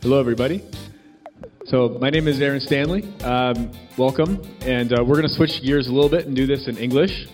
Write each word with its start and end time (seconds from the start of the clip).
Hello, 0.00 0.20
everybody. 0.20 0.62
So, 1.64 1.98
my 2.00 2.08
name 2.08 2.28
is 2.28 2.40
Aaron 2.40 2.60
Stanley. 2.60 3.02
Um, 3.24 3.72
welcome. 3.96 4.40
And 4.60 4.92
uh, 4.92 5.02
we're 5.02 5.16
going 5.16 5.26
to 5.26 5.34
switch 5.34 5.60
gears 5.60 5.88
a 5.88 5.92
little 5.92 6.08
bit 6.08 6.26
and 6.26 6.36
do 6.36 6.46
this 6.46 6.68
in 6.68 6.78
English. 6.78 7.26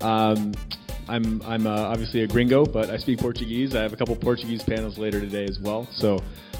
Um, 0.00 0.52
I'm, 1.06 1.40
I'm 1.42 1.64
uh, 1.64 1.70
obviously 1.70 2.24
a 2.24 2.26
gringo, 2.26 2.64
but 2.66 2.90
I 2.90 2.96
speak 2.96 3.20
Portuguese. 3.20 3.76
I 3.76 3.82
have 3.82 3.92
a 3.92 3.96
couple 3.96 4.16
Portuguese 4.16 4.64
panels 4.64 4.98
later 4.98 5.20
today 5.20 5.44
as 5.44 5.60
well. 5.62 5.86
So, 5.92 6.16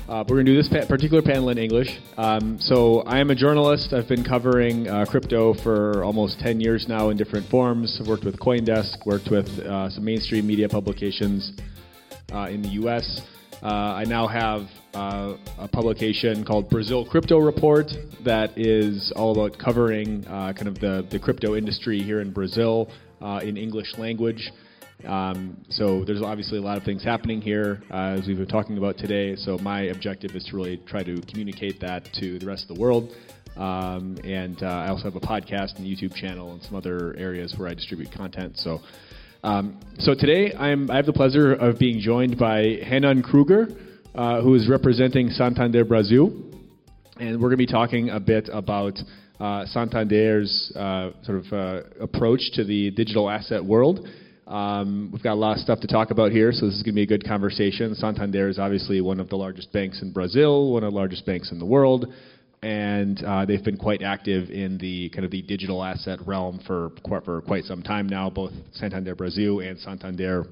uh, 0.08 0.22
we're 0.28 0.36
going 0.36 0.46
to 0.46 0.52
do 0.52 0.62
this 0.62 0.68
pa- 0.68 0.86
particular 0.86 1.22
panel 1.22 1.48
in 1.48 1.58
English. 1.58 1.88
Um, 2.16 2.60
so, 2.60 3.00
I 3.00 3.18
am 3.18 3.30
a 3.30 3.34
journalist. 3.34 3.92
I've 3.92 4.08
been 4.08 4.22
covering 4.22 4.86
uh, 4.86 5.06
crypto 5.06 5.54
for 5.54 6.04
almost 6.04 6.38
10 6.38 6.60
years 6.60 6.86
now 6.88 7.10
in 7.10 7.16
different 7.16 7.50
forms. 7.50 7.98
I've 8.00 8.06
worked 8.06 8.24
with 8.24 8.38
Coindesk, 8.38 9.04
worked 9.06 9.28
with 9.28 9.48
uh, 9.58 9.90
some 9.90 10.04
mainstream 10.04 10.46
media 10.46 10.68
publications 10.68 11.52
uh, 12.32 12.46
in 12.48 12.62
the 12.62 12.68
US. 12.86 13.22
Uh, 13.62 13.94
I 13.94 14.04
now 14.04 14.26
have 14.26 14.68
uh, 14.92 15.34
a 15.56 15.68
publication 15.68 16.44
called 16.44 16.68
Brazil 16.68 17.04
Crypto 17.04 17.38
Report 17.38 17.92
that 18.24 18.58
is 18.58 19.12
all 19.14 19.30
about 19.30 19.56
covering 19.56 20.26
uh, 20.26 20.52
kind 20.52 20.66
of 20.66 20.80
the, 20.80 21.06
the 21.08 21.20
crypto 21.20 21.54
industry 21.54 22.02
here 22.02 22.20
in 22.20 22.32
Brazil 22.32 22.90
uh, 23.20 23.40
in 23.44 23.56
English 23.56 23.96
language. 23.98 24.50
Um, 25.06 25.64
so 25.68 26.04
there's 26.04 26.22
obviously 26.22 26.58
a 26.58 26.60
lot 26.60 26.76
of 26.76 26.82
things 26.82 27.04
happening 27.04 27.40
here 27.40 27.80
uh, 27.92 28.18
as 28.18 28.26
we've 28.26 28.36
been 28.36 28.48
talking 28.48 28.78
about 28.78 28.98
today. 28.98 29.36
So 29.36 29.56
my 29.58 29.82
objective 29.82 30.34
is 30.34 30.42
to 30.46 30.56
really 30.56 30.78
try 30.78 31.04
to 31.04 31.20
communicate 31.20 31.78
that 31.80 32.12
to 32.14 32.40
the 32.40 32.46
rest 32.46 32.68
of 32.68 32.76
the 32.76 32.82
world. 32.82 33.14
Um, 33.56 34.18
and 34.24 34.60
uh, 34.60 34.66
I 34.66 34.88
also 34.88 35.04
have 35.04 35.14
a 35.14 35.20
podcast 35.20 35.76
and 35.76 35.86
YouTube 35.86 36.16
channel 36.16 36.52
and 36.52 36.62
some 36.64 36.74
other 36.74 37.14
areas 37.16 37.54
where 37.56 37.68
I 37.68 37.74
distribute 37.74 38.10
content. 38.10 38.58
So 38.58 38.80
um, 39.42 39.80
so 39.98 40.14
today 40.14 40.52
I'm, 40.54 40.88
I 40.88 40.96
have 40.96 41.06
the 41.06 41.12
pleasure 41.12 41.52
of 41.52 41.78
being 41.78 41.98
joined 41.98 42.38
by 42.38 42.78
Renan 42.88 43.22
Kruger, 43.22 43.66
uh, 44.14 44.40
who 44.40 44.54
is 44.54 44.68
representing 44.68 45.30
Santander 45.30 45.84
Brazil, 45.84 46.32
and 47.18 47.40
we're 47.40 47.48
going 47.48 47.52
to 47.52 47.56
be 47.56 47.66
talking 47.66 48.10
a 48.10 48.20
bit 48.20 48.48
about 48.52 48.96
uh, 49.40 49.64
Santander's 49.66 50.72
uh, 50.76 51.10
sort 51.24 51.44
of 51.44 51.52
uh, 51.52 51.80
approach 52.00 52.52
to 52.54 52.62
the 52.62 52.92
digital 52.92 53.28
asset 53.28 53.64
world. 53.64 54.06
Um, 54.46 55.10
we've 55.12 55.22
got 55.22 55.32
a 55.32 55.34
lot 55.34 55.56
of 55.56 55.58
stuff 55.58 55.80
to 55.80 55.88
talk 55.88 56.12
about 56.12 56.30
here, 56.30 56.52
so 56.52 56.66
this 56.66 56.76
is 56.76 56.82
going 56.84 56.94
to 56.94 56.96
be 56.96 57.02
a 57.02 57.06
good 57.06 57.26
conversation. 57.26 57.96
Santander 57.96 58.48
is 58.48 58.60
obviously 58.60 59.00
one 59.00 59.18
of 59.18 59.28
the 59.28 59.36
largest 59.36 59.72
banks 59.72 60.02
in 60.02 60.12
Brazil, 60.12 60.72
one 60.72 60.84
of 60.84 60.92
the 60.92 60.96
largest 60.96 61.26
banks 61.26 61.50
in 61.50 61.58
the 61.58 61.66
world 61.66 62.12
and 62.62 63.22
uh, 63.24 63.44
they've 63.44 63.64
been 63.64 63.76
quite 63.76 64.02
active 64.02 64.48
in 64.50 64.78
the 64.78 65.10
kind 65.10 65.24
of 65.24 65.30
the 65.30 65.42
digital 65.42 65.82
asset 65.82 66.20
realm 66.26 66.60
for 66.66 66.92
for 67.24 67.42
quite 67.42 67.64
some 67.64 67.82
time 67.82 68.08
now. 68.08 68.30
Both 68.30 68.52
Santander 68.72 69.16
Brazil 69.16 69.60
and 69.60 69.78
Santander, 69.80 70.46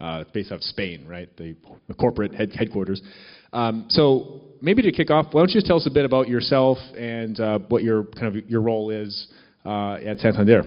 uh, 0.00 0.24
based 0.32 0.52
out 0.52 0.56
of 0.56 0.64
Spain, 0.64 1.06
right? 1.06 1.28
The, 1.36 1.54
the 1.86 1.94
corporate 1.94 2.34
head, 2.34 2.52
headquarters. 2.54 3.02
Um, 3.52 3.86
so 3.88 4.42
maybe 4.62 4.80
to 4.82 4.92
kick 4.92 5.10
off, 5.10 5.26
why 5.32 5.40
don't 5.40 5.50
you 5.50 5.54
just 5.54 5.66
tell 5.66 5.76
us 5.76 5.86
a 5.86 5.90
bit 5.90 6.04
about 6.04 6.28
yourself 6.28 6.78
and 6.96 7.38
uh, 7.38 7.58
what 7.68 7.82
your 7.82 8.04
kind 8.04 8.34
of 8.36 8.48
your 8.48 8.62
role 8.62 8.90
is 8.90 9.28
uh, 9.66 9.94
at 9.94 10.18
Santander? 10.18 10.62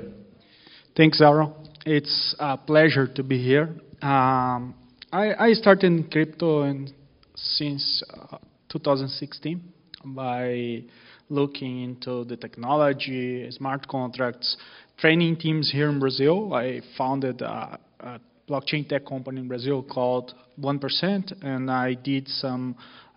Thanks, 0.95 1.21
Aaron. 1.21 1.53
It's 1.85 2.35
a 2.39 2.57
pleasure 2.57 3.07
to 3.07 3.23
be 3.23 3.43
here. 3.43 3.75
Um, 4.01 4.75
I, 5.11 5.33
I, 5.39 5.53
started 5.53 5.85
in 5.85 6.09
crypto 6.09 6.63
in, 6.63 6.93
since 7.35 8.03
uh, 8.13 8.37
2016 8.69 9.72
by 10.05 10.83
looking 11.29 11.83
into 11.83 12.23
the 12.25 12.37
technology, 12.37 13.49
smart 13.51 13.87
contracts, 13.87 14.57
training 14.97 15.37
teams 15.37 15.71
here 15.71 15.89
in 15.89 15.99
Brazil. 15.99 16.53
I 16.53 16.81
founded 16.97 17.41
a, 17.41 17.79
a 17.99 18.19
blockchain 18.49 18.87
tech 18.87 19.05
company 19.05 19.41
in 19.41 19.47
Brazil 19.47 19.83
called 19.83 20.33
1%, 20.59 21.43
and 21.43 21.71
I 21.71 21.93
did 21.95 22.27
some 22.27 22.75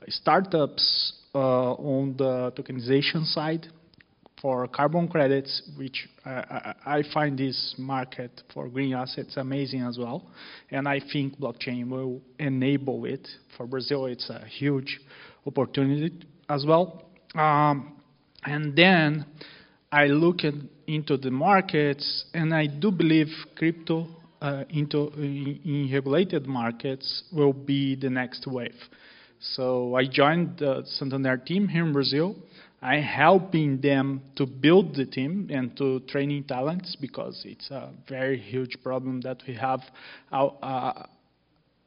startups 0.09 1.15
uh, 1.35 1.73
on 1.75 2.17
the 2.17 2.53
tokenization 2.57 3.25
side 3.27 3.67
for 4.41 4.67
carbon 4.69 5.09
credits, 5.09 5.63
which 5.77 6.09
I, 6.25 6.75
I, 6.85 7.03
find 7.15 7.39
this 7.39 7.75
market 7.79 8.43
for 8.53 8.69
green 8.69 8.93
assets 8.93 9.37
amazing 9.37 9.83
as 9.83 9.99
well. 9.99 10.27
And 10.71 10.87
I 10.87 11.01
think 11.13 11.39
blockchain 11.39 11.89
will 11.89 12.21
enable 12.39 13.07
it. 13.07 13.27
For 13.57 13.67
Brazil, 13.67 14.07
it's 14.07 14.29
a 14.29 14.45
huge 14.47 15.01
opportunity 15.47 16.27
as 16.49 16.65
well. 16.67 17.03
Um, 17.35 18.01
and 18.45 18.77
then 18.77 19.27
I 19.91 20.07
look 20.07 20.45
at, 20.45 20.55
into 20.87 21.17
the 21.17 21.31
markets, 21.31 22.27
and 22.33 22.55
I 22.55 22.67
do 22.67 22.91
believe 22.91 23.29
crypto 23.57 24.07
uh, 24.41 24.65
into 24.71 25.09
in, 25.17 25.61
in, 25.65 25.91
regulated 25.93 26.47
markets 26.47 27.25
will 27.33 27.53
be 27.53 27.97
the 27.97 28.11
next 28.11 28.47
wave. 28.47 28.75
So 29.41 29.95
I 29.97 30.07
joined 30.07 30.59
the 30.59 30.83
Santander 30.85 31.37
team 31.37 31.69
here 31.69 31.85
in 31.85 31.93
Brazil. 31.93 32.37
I 32.83 32.97
helping 33.01 33.81
them 33.81 34.23
to 34.37 34.47
build 34.47 34.95
the 34.95 35.07
team 35.07 35.49
and 35.51 35.77
to 35.79 36.01
training 36.01 36.45
talents 36.45 36.97
because 37.01 37.43
it's 37.45 37.71
a 37.71 37.91
very 38.09 38.39
huge 38.39 38.77
problem 38.83 39.23
that 39.23 39.43
we 39.49 39.55
have 39.55 39.81
out, 40.31 40.59
uh, 40.63 41.03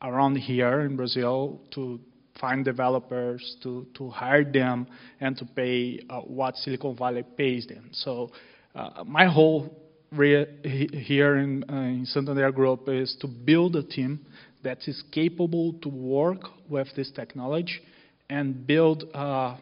around 0.01 0.37
here 0.37 0.81
in 0.81 0.95
Brazil 0.95 1.61
to 1.71 1.99
find 2.39 2.65
developers, 2.65 3.57
to, 3.63 3.85
to 3.95 4.09
hire 4.09 4.43
them, 4.43 4.87
and 5.19 5.37
to 5.37 5.45
pay 5.45 5.99
uh, 6.09 6.21
what 6.21 6.55
Silicon 6.55 6.95
Valley 6.95 7.23
pays 7.37 7.67
them. 7.67 7.89
So 7.91 8.31
uh, 8.75 9.03
my 9.05 9.25
whole 9.25 9.75
here 10.11 11.37
in, 11.37 11.63
uh, 11.69 11.73
in 11.73 12.05
Santander 12.05 12.51
Group 12.51 12.87
is 12.87 13.15
to 13.21 13.27
build 13.27 13.75
a 13.75 13.83
team 13.83 14.25
that 14.63 14.79
is 14.87 15.03
capable 15.11 15.73
to 15.81 15.89
work 15.89 16.41
with 16.67 16.87
this 16.95 17.11
technology 17.11 17.79
and 18.29 18.65
build 18.65 19.05
uh, 19.13 19.55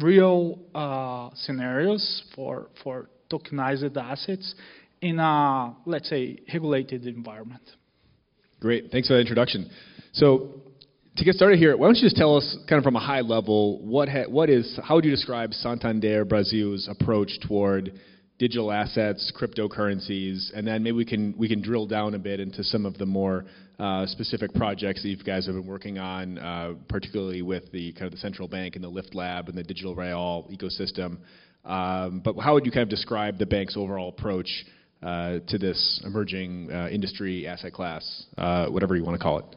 real 0.00 0.58
uh, 0.74 1.30
scenarios 1.34 2.22
for, 2.34 2.68
for 2.82 3.08
tokenized 3.30 3.96
assets 3.96 4.54
in 5.00 5.18
a, 5.18 5.76
let's 5.86 6.08
say, 6.08 6.38
regulated 6.52 7.06
environment. 7.06 7.62
Great. 8.60 8.90
Thanks 8.90 9.08
for 9.08 9.14
that 9.14 9.20
introduction. 9.20 9.70
So 10.12 10.50
to 11.18 11.24
get 11.24 11.34
started 11.34 11.58
here, 11.58 11.76
why 11.76 11.88
don't 11.88 11.96
you 11.96 12.02
just 12.02 12.16
tell 12.16 12.36
us, 12.36 12.56
kind 12.68 12.78
of 12.78 12.84
from 12.84 12.94
a 12.94 13.00
high 13.00 13.22
level, 13.22 13.84
what 13.84 14.08
ha- 14.08 14.28
what 14.28 14.48
is 14.48 14.78
how 14.84 14.94
would 14.94 15.04
you 15.04 15.10
describe 15.10 15.52
Santander 15.52 16.24
Brazil's 16.24 16.88
approach 16.88 17.40
toward 17.46 17.92
digital 18.38 18.70
assets, 18.70 19.32
cryptocurrencies, 19.36 20.52
and 20.54 20.64
then 20.64 20.84
maybe 20.84 20.96
we 20.96 21.04
can 21.04 21.34
we 21.36 21.48
can 21.48 21.60
drill 21.60 21.86
down 21.86 22.14
a 22.14 22.18
bit 22.18 22.38
into 22.38 22.62
some 22.62 22.86
of 22.86 22.96
the 22.98 23.06
more 23.06 23.44
uh, 23.80 24.06
specific 24.06 24.54
projects 24.54 25.02
that 25.02 25.08
you 25.08 25.16
guys 25.16 25.46
have 25.46 25.56
been 25.56 25.66
working 25.66 25.98
on, 25.98 26.38
uh, 26.38 26.74
particularly 26.88 27.42
with 27.42 27.64
the 27.72 27.92
kind 27.94 28.06
of 28.06 28.12
the 28.12 28.18
central 28.18 28.46
bank 28.46 28.76
and 28.76 28.84
the 28.84 28.88
Lift 28.88 29.12
Lab 29.12 29.48
and 29.48 29.58
the 29.58 29.64
digital 29.64 29.96
real 29.96 30.48
ecosystem. 30.52 31.18
Um, 31.64 32.22
but 32.24 32.38
how 32.38 32.54
would 32.54 32.64
you 32.64 32.70
kind 32.70 32.84
of 32.84 32.88
describe 32.88 33.38
the 33.38 33.46
bank's 33.46 33.76
overall 33.76 34.10
approach 34.10 34.48
uh, 35.02 35.40
to 35.48 35.58
this 35.58 36.00
emerging 36.04 36.70
uh, 36.72 36.88
industry 36.90 37.46
asset 37.48 37.72
class, 37.72 38.26
uh, 38.36 38.68
whatever 38.68 38.94
you 38.94 39.04
want 39.04 39.18
to 39.18 39.22
call 39.22 39.40
it? 39.40 39.56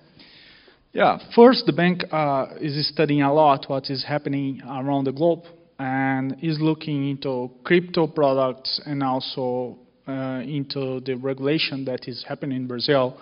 Yeah, 0.94 1.20
first, 1.34 1.66
the 1.66 1.72
bank 1.72 2.04
uh, 2.12 2.48
is 2.60 2.86
studying 2.90 3.22
a 3.22 3.34
lot 3.34 3.70
what 3.70 3.90
is 3.90 4.04
happening 4.04 4.62
around 4.68 5.06
the 5.06 5.14
globe 5.14 5.44
and 5.80 6.36
is 6.44 6.60
looking 6.60 7.10
into 7.10 7.50
crypto 7.64 8.08
products 8.08 8.82
and 8.86 9.02
also 9.02 9.80
uh, 10.06 10.42
into 10.44 11.00
the 11.06 11.14
regulation 11.14 11.86
that 11.86 12.10
is 12.10 12.26
happening 12.28 12.58
in 12.58 12.68
Brazil, 12.68 13.18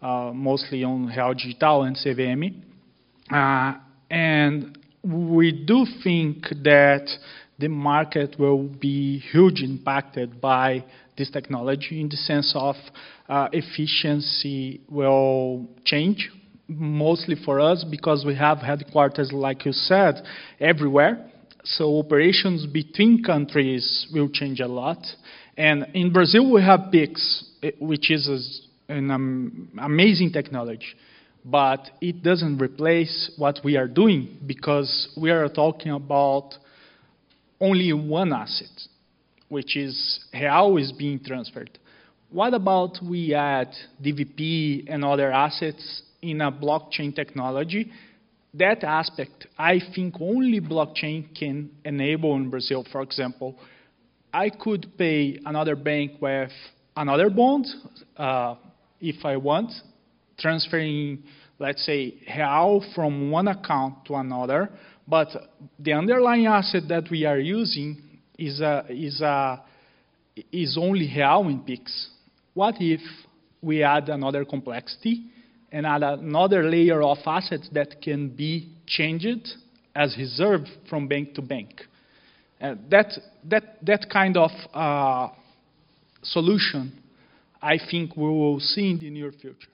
uh, 0.00 0.32
mostly 0.34 0.82
on 0.82 1.08
Real 1.08 1.34
Digital 1.34 1.82
and 1.82 1.94
CVM. 1.94 2.54
Uh, 3.30 3.74
and 4.10 4.78
we 5.04 5.52
do 5.52 5.84
think 6.02 6.44
that 6.64 7.06
the 7.58 7.68
market 7.68 8.36
will 8.38 8.62
be 8.62 9.18
hugely 9.30 9.66
impacted 9.66 10.40
by 10.40 10.82
this 11.18 11.30
technology 11.30 12.00
in 12.00 12.08
the 12.08 12.16
sense 12.16 12.54
of 12.56 12.76
uh, 13.28 13.50
efficiency 13.52 14.80
will 14.88 15.68
change 15.84 16.30
mostly 16.70 17.36
for 17.44 17.60
us 17.60 17.84
because 17.84 18.24
we 18.24 18.34
have 18.36 18.58
headquarters, 18.58 19.32
like 19.32 19.64
you 19.64 19.72
said, 19.72 20.22
everywhere. 20.60 21.26
So 21.64 21.98
operations 21.98 22.66
between 22.66 23.22
countries 23.22 24.06
will 24.12 24.28
change 24.28 24.60
a 24.60 24.66
lot. 24.66 25.04
And 25.56 25.88
in 25.94 26.12
Brazil, 26.12 26.50
we 26.52 26.62
have 26.62 26.90
Pix, 26.90 27.44
eh, 27.62 27.72
which 27.80 28.10
is 28.10 28.68
an 28.88 29.68
amazing 29.78 30.32
technology. 30.32 30.86
But 31.44 31.90
it 32.00 32.22
doesn't 32.22 32.58
replace 32.58 33.32
what 33.36 33.60
we 33.64 33.76
are 33.76 33.88
doing 33.88 34.38
because 34.46 35.08
we 35.20 35.30
are 35.30 35.48
talking 35.48 35.92
about 35.92 36.54
only 37.60 37.92
one 37.92 38.32
asset, 38.32 38.68
which 39.48 39.76
is 39.76 40.20
real 40.32 40.76
is 40.76 40.92
being 40.92 41.22
transferred. 41.22 41.78
What 42.30 42.54
about 42.54 42.98
we 43.02 43.34
add 43.34 43.68
DVP 44.02 44.84
and 44.88 45.04
other 45.04 45.32
assets 45.32 46.02
in 46.22 46.40
a 46.40 46.52
blockchain 46.52 47.14
technology. 47.14 47.90
That 48.54 48.82
aspect, 48.82 49.46
I 49.58 49.80
think 49.94 50.14
only 50.20 50.60
blockchain 50.60 51.36
can 51.38 51.70
enable 51.84 52.34
in 52.36 52.50
Brazil. 52.50 52.84
For 52.90 53.02
example, 53.02 53.56
I 54.32 54.50
could 54.50 54.86
pay 54.98 55.38
another 55.44 55.76
bank 55.76 56.20
with 56.20 56.50
another 56.96 57.30
bond 57.30 57.66
uh, 58.16 58.56
if 59.00 59.24
I 59.24 59.36
want, 59.36 59.72
transferring 60.38 61.22
let's 61.60 61.84
say, 61.84 62.14
real 62.36 62.82
from 62.94 63.30
one 63.30 63.46
account 63.46 64.06
to 64.06 64.14
another, 64.14 64.70
but 65.06 65.28
the 65.78 65.92
underlying 65.92 66.46
asset 66.46 66.84
that 66.88 67.04
we 67.10 67.26
are 67.26 67.38
using 67.38 68.02
is, 68.38 68.60
a, 68.60 68.86
is, 68.88 69.20
a, 69.20 69.62
is 70.50 70.78
only 70.80 71.06
real 71.14 71.42
in 71.42 71.60
PIX. 71.60 72.08
What 72.54 72.76
if 72.80 73.00
we 73.60 73.82
add 73.82 74.08
another 74.08 74.44
complexity 74.46 75.26
and 75.72 75.86
add 75.86 76.02
another 76.02 76.68
layer 76.68 77.02
of 77.02 77.18
assets 77.26 77.68
that 77.72 78.02
can 78.02 78.28
be 78.28 78.70
changed 78.86 79.48
as 79.94 80.16
reserve 80.18 80.62
from 80.88 81.08
bank 81.08 81.34
to 81.34 81.42
bank? 81.42 81.82
Uh, 82.60 82.74
that, 82.90 83.12
that, 83.44 83.78
that 83.84 84.06
kind 84.10 84.36
of 84.36 84.50
uh, 84.74 85.28
solution, 86.22 86.92
I 87.62 87.78
think 87.90 88.16
we 88.16 88.24
will 88.24 88.60
see 88.60 88.90
in 88.90 88.98
the 88.98 89.10
near 89.10 89.32
future. 89.32 89.68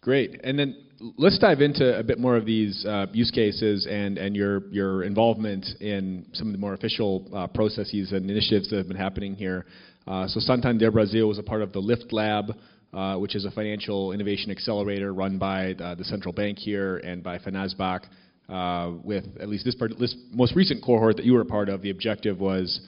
Great. 0.00 0.40
And 0.42 0.58
then 0.58 0.76
let's 1.16 1.38
dive 1.38 1.60
into 1.60 1.96
a 1.96 2.02
bit 2.02 2.18
more 2.18 2.36
of 2.36 2.44
these 2.44 2.84
uh, 2.84 3.06
use 3.12 3.30
cases 3.30 3.86
and, 3.88 4.18
and 4.18 4.34
your, 4.34 4.66
your 4.70 5.04
involvement 5.04 5.64
in 5.80 6.26
some 6.32 6.48
of 6.48 6.52
the 6.52 6.58
more 6.58 6.74
official 6.74 7.28
uh, 7.32 7.46
processes 7.46 8.10
and 8.10 8.28
initiatives 8.28 8.68
that 8.70 8.76
have 8.78 8.88
been 8.88 8.96
happening 8.96 9.36
here. 9.36 9.66
Uh, 10.06 10.26
so 10.26 10.40
Santander 10.40 10.90
Brazil 10.90 11.28
was 11.28 11.38
a 11.38 11.42
part 11.42 11.62
of 11.62 11.72
the 11.72 11.78
LIFT 11.78 12.12
Lab, 12.12 12.46
uh, 12.92 13.16
which 13.16 13.34
is 13.34 13.44
a 13.44 13.50
financial 13.50 14.12
innovation 14.12 14.50
accelerator 14.50 15.12
run 15.14 15.38
by 15.38 15.74
the, 15.78 15.94
the 15.98 16.04
central 16.04 16.32
bank 16.32 16.58
here 16.58 16.98
and 16.98 17.22
by 17.22 17.38
Fenasbac. 17.38 18.00
Uh, 18.48 18.92
with 19.02 19.24
at 19.40 19.48
least 19.48 19.64
this, 19.64 19.74
part, 19.74 19.92
this 19.98 20.14
most 20.30 20.54
recent 20.54 20.84
cohort 20.84 21.16
that 21.16 21.24
you 21.24 21.32
were 21.32 21.40
a 21.40 21.46
part 21.46 21.68
of, 21.68 21.80
the 21.80 21.90
objective 21.90 22.38
was 22.38 22.80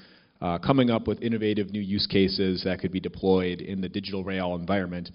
uh, 0.43 0.59
coming 0.59 0.91
up 0.91 1.07
with 1.07 1.23
innovative 1.23 1.71
new 1.71 1.81
use 1.81 2.07
cases 2.07 2.63
that 2.65 2.81
could 2.81 2.93
be 2.93 3.01
deployed 3.01 3.61
in 3.61 3.81
the 3.81 3.89
digital 3.89 4.23
real 4.25 4.55
environment. 4.57 5.11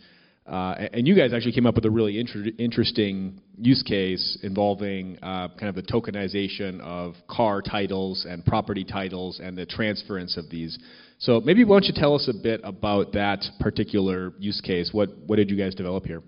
Uh, 0.47 0.87
and 0.93 1.07
you 1.07 1.15
guys 1.15 1.31
actually 1.31 1.51
came 1.51 1.67
up 1.67 1.75
with 1.75 1.85
a 1.85 1.89
really 1.89 2.19
inter- 2.19 2.45
interesting 2.57 3.39
use 3.59 3.83
case 3.83 4.39
involving 4.41 5.15
uh, 5.21 5.47
kind 5.49 5.69
of 5.69 5.75
the 5.75 5.83
tokenization 5.83 6.79
of 6.81 7.13
car 7.29 7.61
titles 7.61 8.25
and 8.27 8.43
property 8.43 8.83
titles 8.83 9.39
and 9.43 9.55
the 9.55 9.67
transference 9.67 10.37
of 10.37 10.49
these. 10.49 10.79
So 11.19 11.41
maybe 11.41 11.65
why 11.65 11.75
don't 11.75 11.85
you 11.85 11.93
tell 11.93 12.15
us 12.15 12.29
a 12.29 12.33
bit 12.33 12.61
about 12.63 13.11
that 13.11 13.43
particular 13.59 14.33
use 14.39 14.61
case? 14.61 14.89
What 14.93 15.09
what 15.27 15.35
did 15.35 15.49
you 15.49 15.57
guys 15.57 15.75
develop 15.75 16.05
here? 16.05 16.23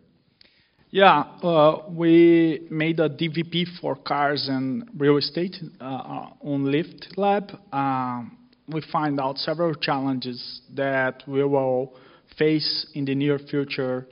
Yeah, 0.90 1.22
uh, 1.42 1.84
we 1.90 2.68
made 2.70 3.00
a 3.00 3.08
DVP 3.08 3.80
for 3.80 3.96
cars 3.96 4.50
and 4.50 4.90
real 4.98 5.16
estate 5.16 5.56
uh, 5.80 6.32
on 6.42 6.70
Lift 6.70 7.14
Lab. 7.16 7.52
Um, 7.72 8.38
we 8.68 8.82
find 8.92 9.18
out 9.18 9.38
several 9.38 9.74
challenges 9.74 10.62
that 10.76 11.24
we 11.26 11.46
will 11.46 11.94
face 12.38 12.88
in 12.94 13.06
the 13.06 13.16
near 13.16 13.40
future 13.40 14.06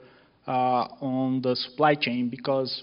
uh, 0.46 0.88
on 1.02 1.42
the 1.42 1.54
supply 1.54 1.94
chain 1.94 2.30
because 2.30 2.82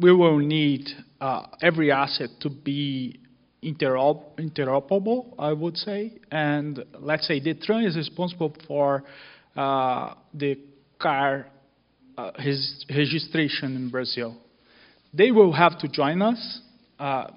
we 0.00 0.12
will 0.12 0.38
need 0.38 0.88
uh, 1.20 1.46
every 1.60 1.90
asset 1.90 2.30
to 2.40 2.48
be 2.48 3.18
interop- 3.62 4.36
interoperable, 4.38 5.34
I 5.38 5.52
would 5.52 5.76
say. 5.76 6.18
And 6.30 6.84
let's 6.98 7.26
say 7.26 7.40
the 7.40 7.54
Detran 7.54 7.86
is 7.86 7.96
responsible 7.96 8.54
for 8.66 9.04
uh, 9.56 10.14
the 10.34 10.58
car 10.98 11.46
uh, 12.16 12.30
his 12.38 12.84
registration 12.90 13.76
in 13.76 13.90
Brazil. 13.90 14.36
They 15.14 15.30
will 15.30 15.52
have 15.52 15.78
to 15.80 15.88
join 15.88 16.22
us, 16.22 16.60
uh, 16.98 17.28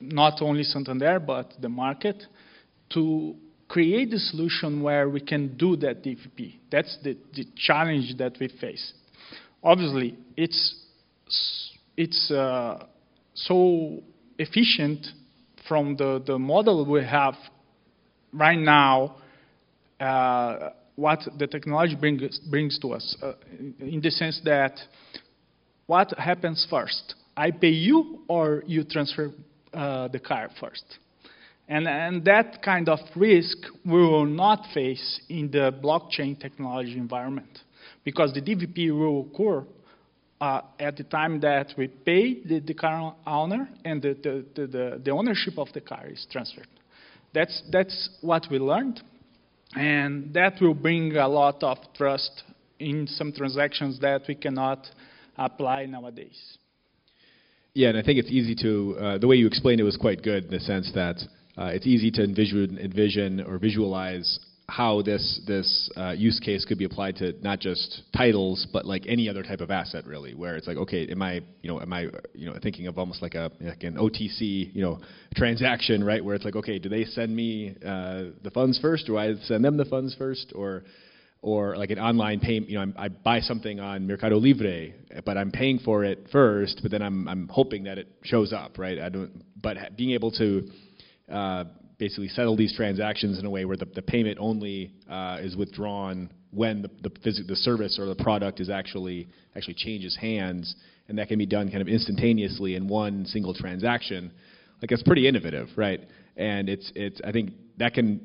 not 0.00 0.40
only 0.40 0.62
Santander, 0.62 1.20
but 1.20 1.52
the 1.60 1.68
market, 1.68 2.24
to 2.90 3.34
create 3.68 4.12
a 4.12 4.18
solution 4.18 4.82
where 4.82 5.08
we 5.08 5.20
can 5.20 5.56
do 5.56 5.76
that 5.76 6.02
DVP. 6.02 6.56
That's 6.70 6.98
the, 7.02 7.16
the 7.34 7.46
challenge 7.56 8.16
that 8.18 8.36
we 8.40 8.48
face. 8.60 8.92
Obviously, 9.62 10.16
it's 10.36 10.84
it's 11.96 12.30
uh, 12.30 12.86
so 13.34 14.00
efficient 14.38 15.06
from 15.68 15.96
the, 15.96 16.22
the 16.26 16.38
model 16.38 16.84
we 16.84 17.04
have 17.04 17.34
right 18.32 18.58
now. 18.58 19.16
Uh, 20.00 20.70
what 20.96 21.20
the 21.38 21.46
technology 21.46 21.94
brings 21.94 22.38
brings 22.50 22.78
to 22.80 22.92
us, 22.92 23.16
uh, 23.22 23.32
in 23.78 24.00
the 24.02 24.10
sense 24.10 24.40
that 24.44 24.78
what 25.86 26.16
happens 26.18 26.66
first? 26.68 27.14
I 27.36 27.52
pay 27.52 27.68
you, 27.68 28.20
or 28.28 28.64
you 28.66 28.82
transfer 28.82 29.30
uh, 29.72 30.08
the 30.08 30.18
car 30.18 30.50
first? 30.60 30.84
And, 31.68 31.86
and 31.86 32.24
that 32.24 32.62
kind 32.62 32.88
of 32.88 32.98
risk 33.14 33.58
we 33.84 33.92
will 33.92 34.26
not 34.26 34.64
face 34.72 35.20
in 35.28 35.50
the 35.50 35.72
blockchain 35.82 36.40
technology 36.40 36.96
environment 36.96 37.60
because 38.04 38.32
the 38.32 38.40
DVP 38.40 38.90
will 38.90 39.28
occur 39.32 39.66
uh, 40.40 40.60
at 40.78 40.96
the 40.96 41.04
time 41.04 41.40
that 41.40 41.74
we 41.76 41.88
pay 41.88 42.42
the, 42.44 42.60
the 42.60 42.74
car 42.74 43.14
owner 43.26 43.68
and 43.84 44.00
the, 44.02 44.14
the, 44.22 44.66
the, 44.66 45.00
the, 45.04 45.10
ownership 45.10 45.58
of 45.58 45.68
the 45.72 45.80
car 45.80 46.06
is 46.06 46.26
transferred. 46.30 46.68
That's, 47.34 47.62
that's 47.70 48.10
what 48.20 48.46
we 48.50 48.58
learned, 48.58 49.02
and 49.74 50.32
that 50.34 50.54
will 50.60 50.74
bring 50.74 51.16
a 51.16 51.28
lot 51.28 51.62
of 51.62 51.78
trust 51.94 52.44
in 52.78 53.06
some 53.06 53.32
transactions 53.32 54.00
that 54.00 54.22
we 54.28 54.34
cannot 54.34 54.86
apply 55.36 55.86
nowadays. 55.86 56.58
Yeah, 57.74 57.90
and 57.90 57.98
I 57.98 58.02
think 58.02 58.18
it's 58.18 58.30
easy 58.30 58.54
to, 58.62 58.96
uh, 58.98 59.18
the 59.18 59.26
way 59.26 59.36
you 59.36 59.46
explained 59.46 59.80
it 59.80 59.84
was 59.84 59.96
quite 59.96 60.22
good 60.22 60.44
in 60.44 60.50
the 60.50 60.60
sense 60.60 60.90
that 60.94 61.16
uh, 61.56 61.66
it's 61.66 61.86
easy 61.86 62.10
to 62.12 62.24
envision, 62.24 62.78
envision 62.78 63.40
or 63.40 63.58
visualize 63.58 64.38
how 64.68 65.00
this 65.00 65.40
this 65.46 65.90
uh, 65.96 66.10
use 66.10 66.38
case 66.40 66.64
could 66.66 66.76
be 66.78 66.84
applied 66.84 67.16
to 67.16 67.32
not 67.40 67.58
just 67.58 68.02
titles, 68.14 68.66
but 68.72 68.84
like 68.84 69.04
any 69.08 69.28
other 69.28 69.42
type 69.42 69.60
of 69.60 69.70
asset, 69.70 70.06
really. 70.06 70.34
Where 70.34 70.56
it's 70.56 70.66
like, 70.66 70.76
okay, 70.76 71.06
am 71.08 71.22
I, 71.22 71.40
you 71.62 71.70
know, 71.70 71.80
am 71.80 71.92
I, 71.92 72.02
you 72.34 72.46
know, 72.46 72.56
thinking 72.62 72.86
of 72.86 72.98
almost 72.98 73.22
like 73.22 73.34
a 73.34 73.50
like 73.60 73.82
an 73.82 73.94
OTC, 73.96 74.74
you 74.74 74.82
know, 74.82 75.00
transaction, 75.34 76.04
right? 76.04 76.22
Where 76.22 76.34
it's 76.34 76.44
like, 76.44 76.56
okay, 76.56 76.78
do 76.78 76.90
they 76.90 77.04
send 77.04 77.34
me 77.34 77.76
uh, 77.84 78.24
the 78.42 78.50
funds 78.52 78.78
first, 78.78 79.06
do 79.06 79.16
I 79.16 79.34
send 79.44 79.64
them 79.64 79.78
the 79.78 79.86
funds 79.86 80.14
first, 80.18 80.52
or 80.54 80.84
or 81.40 81.76
like 81.76 81.90
an 81.90 81.98
online 81.98 82.40
payment, 82.40 82.68
you 82.68 82.76
know, 82.76 82.82
I'm, 82.82 82.94
i 82.98 83.08
buy 83.08 83.40
something 83.40 83.78
on 83.78 84.06
Mercado 84.06 84.38
Libre, 84.38 84.88
but 85.24 85.38
I'm 85.38 85.52
paying 85.52 85.78
for 85.78 86.04
it 86.04 86.26
first, 86.30 86.80
but 86.82 86.90
then 86.90 87.00
I'm 87.00 87.26
I'm 87.26 87.48
hoping 87.48 87.84
that 87.84 87.96
it 87.96 88.08
shows 88.22 88.52
up, 88.52 88.76
right? 88.76 88.98
I 88.98 89.08
don't, 89.08 89.42
but 89.62 89.96
being 89.96 90.10
able 90.10 90.32
to 90.32 90.68
uh, 91.32 91.64
basically 91.98 92.28
settle 92.28 92.56
these 92.56 92.72
transactions 92.74 93.38
in 93.38 93.44
a 93.44 93.50
way 93.50 93.64
where 93.64 93.76
the, 93.76 93.84
the 93.86 94.02
payment 94.02 94.38
only 94.40 94.92
uh, 95.10 95.38
is 95.40 95.56
withdrawn 95.56 96.30
when 96.50 96.82
the, 96.82 96.90
the, 97.02 97.10
phys- 97.10 97.46
the 97.46 97.56
service 97.56 97.98
or 98.00 98.06
the 98.06 98.14
product 98.14 98.60
is 98.60 98.70
actually 98.70 99.28
actually 99.56 99.74
changes 99.74 100.16
hands, 100.16 100.76
and 101.08 101.18
that 101.18 101.28
can 101.28 101.38
be 101.38 101.46
done 101.46 101.68
kind 101.70 101.82
of 101.82 101.88
instantaneously 101.88 102.76
in 102.76 102.88
one 102.88 103.26
single 103.26 103.52
transaction. 103.52 104.30
Like 104.80 104.90
that's 104.90 105.02
pretty 105.02 105.26
innovative, 105.26 105.68
right? 105.76 106.00
And 106.36 106.68
it's 106.68 106.90
it's 106.94 107.20
I 107.24 107.32
think 107.32 107.52
that 107.78 107.94
can 107.94 108.20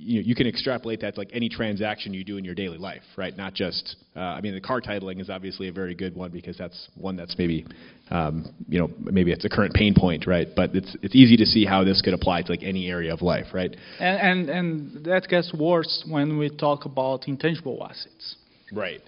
you, 0.00 0.22
you 0.22 0.34
can 0.34 0.46
extrapolate 0.46 1.00
that 1.02 1.14
to 1.14 1.20
like 1.20 1.30
any 1.32 1.48
transaction 1.48 2.14
you 2.14 2.24
do 2.24 2.38
in 2.38 2.44
your 2.44 2.54
daily 2.54 2.78
life, 2.78 3.02
right? 3.16 3.36
Not 3.36 3.54
just, 3.54 3.96
uh, 4.16 4.20
I 4.20 4.40
mean, 4.40 4.54
the 4.54 4.60
car 4.60 4.80
titling 4.80 5.20
is 5.20 5.28
obviously 5.28 5.68
a 5.68 5.72
very 5.72 5.94
good 5.94 6.16
one 6.16 6.30
because 6.30 6.56
that's 6.56 6.88
one 6.96 7.16
that's 7.16 7.36
maybe, 7.36 7.66
um, 8.10 8.52
you 8.66 8.78
know, 8.78 8.90
maybe 8.98 9.30
it's 9.30 9.44
a 9.44 9.48
current 9.48 9.74
pain 9.74 9.94
point, 9.94 10.26
right? 10.26 10.48
But 10.56 10.74
it's 10.74 10.96
it's 11.02 11.14
easy 11.14 11.36
to 11.36 11.44
see 11.44 11.64
how 11.66 11.84
this 11.84 12.00
could 12.00 12.14
apply 12.14 12.42
to 12.42 12.50
like 12.50 12.62
any 12.62 12.88
area 12.88 13.12
of 13.12 13.20
life, 13.20 13.46
right? 13.52 13.76
And 13.98 14.48
and, 14.48 14.50
and 14.50 15.04
that 15.04 15.28
gets 15.28 15.52
worse 15.52 16.04
when 16.08 16.38
we 16.38 16.48
talk 16.48 16.86
about 16.86 17.28
intangible 17.28 17.86
assets. 17.88 18.36
Right. 18.72 19.02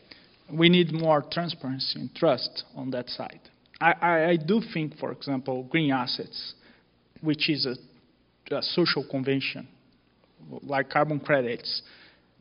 We 0.52 0.68
need 0.68 0.92
more 0.92 1.25
transparency 1.32 2.00
and 2.00 2.14
trust 2.14 2.64
on 2.76 2.90
that 2.90 3.08
side. 3.08 3.40
I, 3.80 3.92
I, 3.92 4.28
I 4.30 4.37
do 4.37 4.61
think, 4.75 4.99
for 4.99 5.11
example, 5.11 5.64
green 5.64 5.90
assets, 5.90 6.54
which 7.22 7.49
is 7.49 7.66
a, 7.66 8.54
a 8.54 8.62
social 8.62 9.04
convention 9.08 9.66
like 10.62 10.90
carbon 10.90 11.20
credits, 11.20 11.82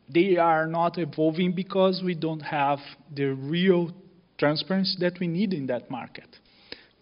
they 0.08 0.36
are 0.36 0.66
not 0.66 0.98
evolving 0.98 1.52
because 1.52 2.02
we 2.04 2.14
don't 2.14 2.40
have 2.40 2.78
the 3.14 3.26
real 3.26 3.92
transparency 4.38 4.96
that 5.00 5.18
we 5.20 5.26
need 5.26 5.52
in 5.52 5.66
that 5.66 5.90
market. 5.90 6.28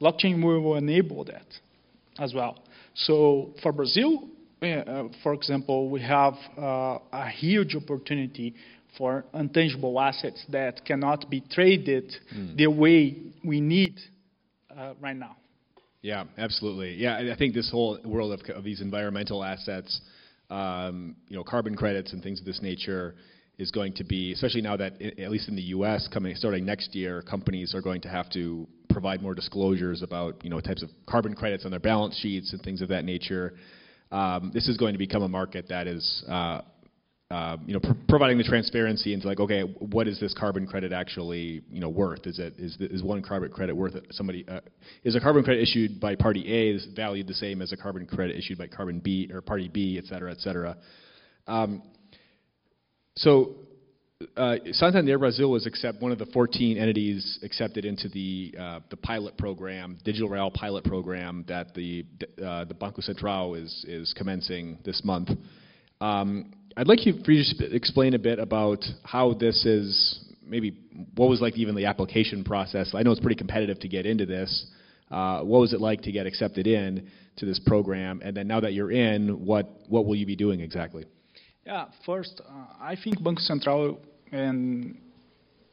Blockchain 0.00 0.42
will 0.42 0.76
enable 0.76 1.25
that 1.25 1.47
as 2.19 2.35
well. 2.35 2.59
So 2.95 3.50
for 3.62 3.73
Brazil, 3.73 4.28
uh, 4.62 5.04
for 5.23 5.33
example, 5.33 5.88
we 5.88 6.02
have 6.02 6.35
uh, 6.59 6.99
a 7.12 7.28
huge 7.28 7.75
opportunity 7.75 8.54
for 8.99 9.25
intangible 9.35 9.99
assets 10.00 10.45
that 10.50 10.85
cannot 10.85 11.30
be 11.30 11.40
traded 11.50 12.12
mm. 12.35 12.57
the 12.57 12.66
way 12.66 13.16
we 13.45 13.61
need 13.61 13.99
uh, 14.76 14.95
right 15.00 15.16
now. 15.16 15.37
Yeah, 16.02 16.25
absolutely. 16.38 16.95
Yeah, 16.95 17.30
I 17.33 17.37
think 17.37 17.54
this 17.54 17.71
whole 17.71 17.99
world 18.04 18.33
of, 18.33 18.57
of 18.57 18.64
these 18.64 18.80
environmental 18.80 19.45
assets 19.45 20.00
um, 20.50 21.16
you 21.28 21.37
know, 21.37 21.45
carbon 21.45 21.75
credits 21.75 22.12
and 22.12 22.23
things 22.23 22.40
of 22.40 22.47
this 22.47 22.61
nature 22.62 23.14
is 23.59 23.71
going 23.71 23.92
to 23.92 24.04
be, 24.04 24.33
especially 24.33 24.62
now 24.62 24.76
that, 24.76 25.00
at 25.02 25.30
least 25.30 25.49
in 25.49 25.54
the 25.54 25.62
U.S., 25.62 26.09
coming 26.12 26.35
starting 26.35 26.64
next 26.64 26.95
year, 26.95 27.23
companies 27.23 27.75
are 27.75 27.83
going 27.83 28.00
to 28.00 28.09
have 28.09 28.30
to 28.30 28.66
provide 28.88 29.23
more 29.23 29.35
disclosures 29.35 30.02
about, 30.02 30.42
you 30.42 30.50
know, 30.50 30.61
types 30.61 30.83
of 30.83 30.88
carbon 31.07 31.35
credits 31.35 31.64
on 31.64 31.71
their 31.71 31.80
balance 31.80 32.19
sheets 32.21 32.52
and 32.52 32.62
things 32.62 32.80
of 32.80 32.88
that 32.88 33.04
nature. 33.04 33.54
Um, 34.11 34.50
this 34.52 34.66
is 34.66 34.76
going 34.76 34.95
to 34.95 34.99
become 34.99 35.23
a 35.23 35.28
market 35.28 35.69
that 35.69 35.87
is 35.87 36.25
uh, 36.28 36.62
uh, 37.31 37.57
you 37.65 37.75
know, 37.75 37.81
pr- 37.81 37.99
providing 38.09 38.39
the 38.39 38.45
transparency 38.45 39.15
into 39.15 39.29
like, 39.29 39.39
okay, 39.39 39.63
what 39.63 40.09
is 40.09 40.19
this 40.19 40.35
carbon 40.35 40.67
credit 40.67 40.93
actually, 40.93 41.63
you 41.71 41.81
know, 41.81 41.89
worth? 41.89 42.27
Is 42.27 42.39
it 42.41 42.55
is 42.59 42.77
is 42.81 43.03
one 43.03 43.23
carbon 43.23 43.53
credit 43.53 43.77
worth 43.77 43.95
it? 43.95 44.07
Somebody 44.11 44.45
uh, 44.49 44.61
is 45.05 45.15
a 45.15 45.21
carbon 45.21 45.45
credit 45.45 45.63
issued 45.63 46.01
by 46.01 46.17
party 46.17 46.45
A 46.53 46.75
is 46.75 46.89
valued 46.97 47.29
the 47.29 47.35
same 47.35 47.63
as 47.63 47.73
a 47.73 47.77
carbon 47.77 48.05
credit 48.07 48.37
issued 48.37 48.59
by 48.59 48.67
carbon 48.67 48.99
B 48.99 49.31
or 49.33 49.41
party 49.41 49.69
B, 49.69 49.97
et 49.97 50.07
cetera, 50.07 50.33
et 50.33 50.41
cetera. 50.41 50.77
Um, 51.47 51.83
so 53.17 53.55
uh, 54.37 54.57
Santander 54.73 55.19
Brazil 55.19 55.53
was 55.53 55.67
accept 55.67 56.03
one 56.03 56.11
of 56.11 56.19
the 56.19 56.27
14 56.27 56.77
entities 56.77 57.39
accepted 57.45 57.85
into 57.85 58.09
the 58.09 58.55
uh, 58.59 58.81
the 58.91 58.97
pilot 58.97 59.39
program, 59.39 59.99
Digital 60.05 60.29
Real 60.29 60.51
pilot 60.51 60.83
program 60.85 61.45
that 61.47 61.75
the 61.75 62.05
uh, 62.45 62.65
the 62.65 62.75
Banco 62.75 63.03
Central 63.03 63.55
is 63.55 63.85
is 63.87 64.13
commencing 64.17 64.79
this 64.85 65.01
month. 65.05 65.31
Um, 66.01 66.53
I'd 66.77 66.87
like 66.87 67.05
you 67.05 67.15
for 67.25 67.33
you 67.33 67.43
to 67.59 67.75
explain 67.75 68.15
a 68.15 68.19
bit 68.19 68.39
about 68.39 68.85
how 69.03 69.35
this 69.35 69.65
is 69.65 70.25
maybe 70.45 70.77
what 71.17 71.29
was 71.29 71.41
like 71.41 71.57
even 71.57 71.75
the 71.75 71.87
application 71.87 72.45
process. 72.45 72.93
I 72.95 73.03
know 73.03 73.11
it's 73.11 73.21
pretty 73.21 73.37
competitive 73.37 73.79
to 73.81 73.89
get 73.89 74.07
into 74.07 74.27
this. 74.27 74.67
Uh, 75.11 75.43
what 75.43 75.61
was 75.61 75.73
it 75.73 75.81
like 75.81 76.03
to 76.03 76.12
get 76.12 76.27
accepted 76.27 76.67
in 76.67 77.11
to 77.37 77.47
this 77.47 77.59
program? 77.59 78.21
And 78.23 78.37
then 78.37 78.47
now 78.47 78.61
that 78.61 78.73
you're 78.73 78.93
in, 78.93 79.45
what 79.45 79.69
what 79.89 80.07
will 80.07 80.15
you 80.15 80.27
be 80.27 80.37
doing 80.37 80.61
exactly? 80.61 81.07
Yeah, 81.67 81.87
first, 82.07 82.41
uh, 82.49 82.53
I 82.81 82.97
think 83.03 83.23
Banco 83.23 83.41
Central 83.41 84.00
and 84.33 84.97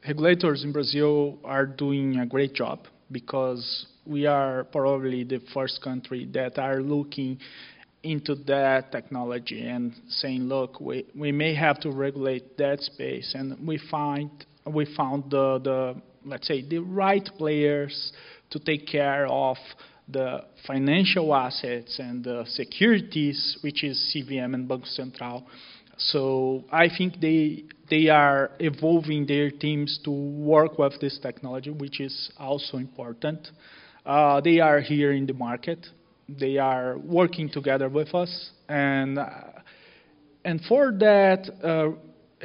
regulators 0.06 0.64
in 0.64 0.72
Brazil 0.72 1.38
are 1.44 1.66
doing 1.66 2.18
a 2.18 2.26
great 2.26 2.54
job 2.54 2.86
because 3.10 3.86
we 4.04 4.26
are 4.26 4.64
probably 4.64 5.24
the 5.24 5.40
first 5.54 5.80
country 5.82 6.28
that 6.32 6.58
are 6.58 6.80
looking 6.80 7.38
into 8.02 8.34
that 8.46 8.92
technology 8.92 9.66
and 9.66 9.92
saying, 10.08 10.42
look, 10.42 10.80
we, 10.80 11.06
we 11.16 11.32
may 11.32 11.54
have 11.54 11.80
to 11.80 11.90
regulate 11.90 12.56
that 12.58 12.80
space, 12.80 13.34
and 13.34 13.66
we 13.66 13.80
find 13.90 14.30
we 14.66 14.86
found 14.96 15.30
the, 15.30 15.58
the 15.64 16.02
let's 16.24 16.46
say 16.46 16.62
the 16.66 16.78
right 16.78 17.28
players 17.38 18.12
to 18.50 18.58
take 18.58 18.86
care 18.86 19.26
of 19.26 19.56
the 20.08 20.42
financial 20.66 21.34
assets 21.34 21.98
and 21.98 22.24
the 22.24 22.44
securities, 22.46 23.58
which 23.62 23.84
is 23.84 24.14
CVM 24.14 24.54
and 24.54 24.68
Banco 24.68 24.86
Central. 24.86 25.46
So 25.98 26.64
I 26.70 26.88
think 26.96 27.20
they 27.20 27.64
they 27.90 28.08
are 28.08 28.52
evolving 28.60 29.26
their 29.26 29.50
teams 29.50 29.98
to 30.04 30.10
work 30.10 30.78
with 30.78 31.00
this 31.00 31.18
technology, 31.18 31.70
which 31.70 32.00
is 32.00 32.30
also 32.38 32.76
important. 32.76 33.48
Uh, 34.06 34.40
they 34.40 34.60
are 34.60 34.80
here 34.80 35.12
in 35.12 35.26
the 35.26 35.34
market. 35.34 35.86
They 36.28 36.58
are 36.58 36.98
working 36.98 37.48
together 37.48 37.88
with 37.88 38.14
us, 38.14 38.50
and 38.68 39.18
uh, 39.18 39.30
and 40.44 40.60
for 40.68 40.92
that, 40.92 41.48
uh, 41.64 41.90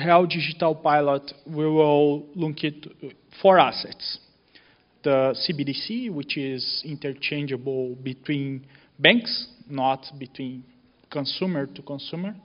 Real 0.01 0.25
Digital 0.25 0.73
Pilot, 0.73 1.33
we 1.45 1.65
will 1.65 2.25
look 2.33 2.63
at 2.63 2.73
four 3.41 3.59
assets: 3.59 4.19
the 5.03 5.35
CBDC, 5.35 6.11
which 6.11 6.37
is 6.37 6.81
interchangeable 6.85 7.95
between 7.95 8.65
banks, 8.99 9.47
not 9.69 10.05
between 10.17 10.63
consumer 11.11 11.65
to 11.67 11.81
consumer. 11.81 12.35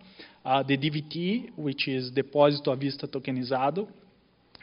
Uh, 0.45 0.63
the 0.63 0.77
DVT, 0.77 1.51
which 1.57 1.89
is 1.89 2.11
Depósito 2.11 2.73
à 2.73 2.79
Vista 2.79 3.07
Tokenizado, 3.07 3.87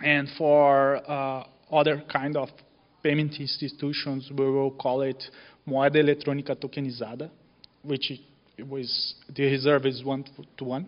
and 0.04 0.28
for 0.38 0.98
uh, 1.10 1.44
other 1.72 2.04
kind 2.12 2.36
of 2.36 2.50
payment 3.04 3.40
institutions, 3.40 4.30
we 4.36 4.50
will 4.50 4.72
call 4.72 5.02
it 5.02 5.24
Moeda 5.68 5.98
Eletrônica 5.98 6.56
Tokenizada, 6.56 7.30
which 7.84 8.12
was 8.68 9.16
the 9.34 9.44
reserve 9.44 9.86
is 9.86 10.04
one 10.04 10.24
to 10.58 10.64
one. 10.64 10.86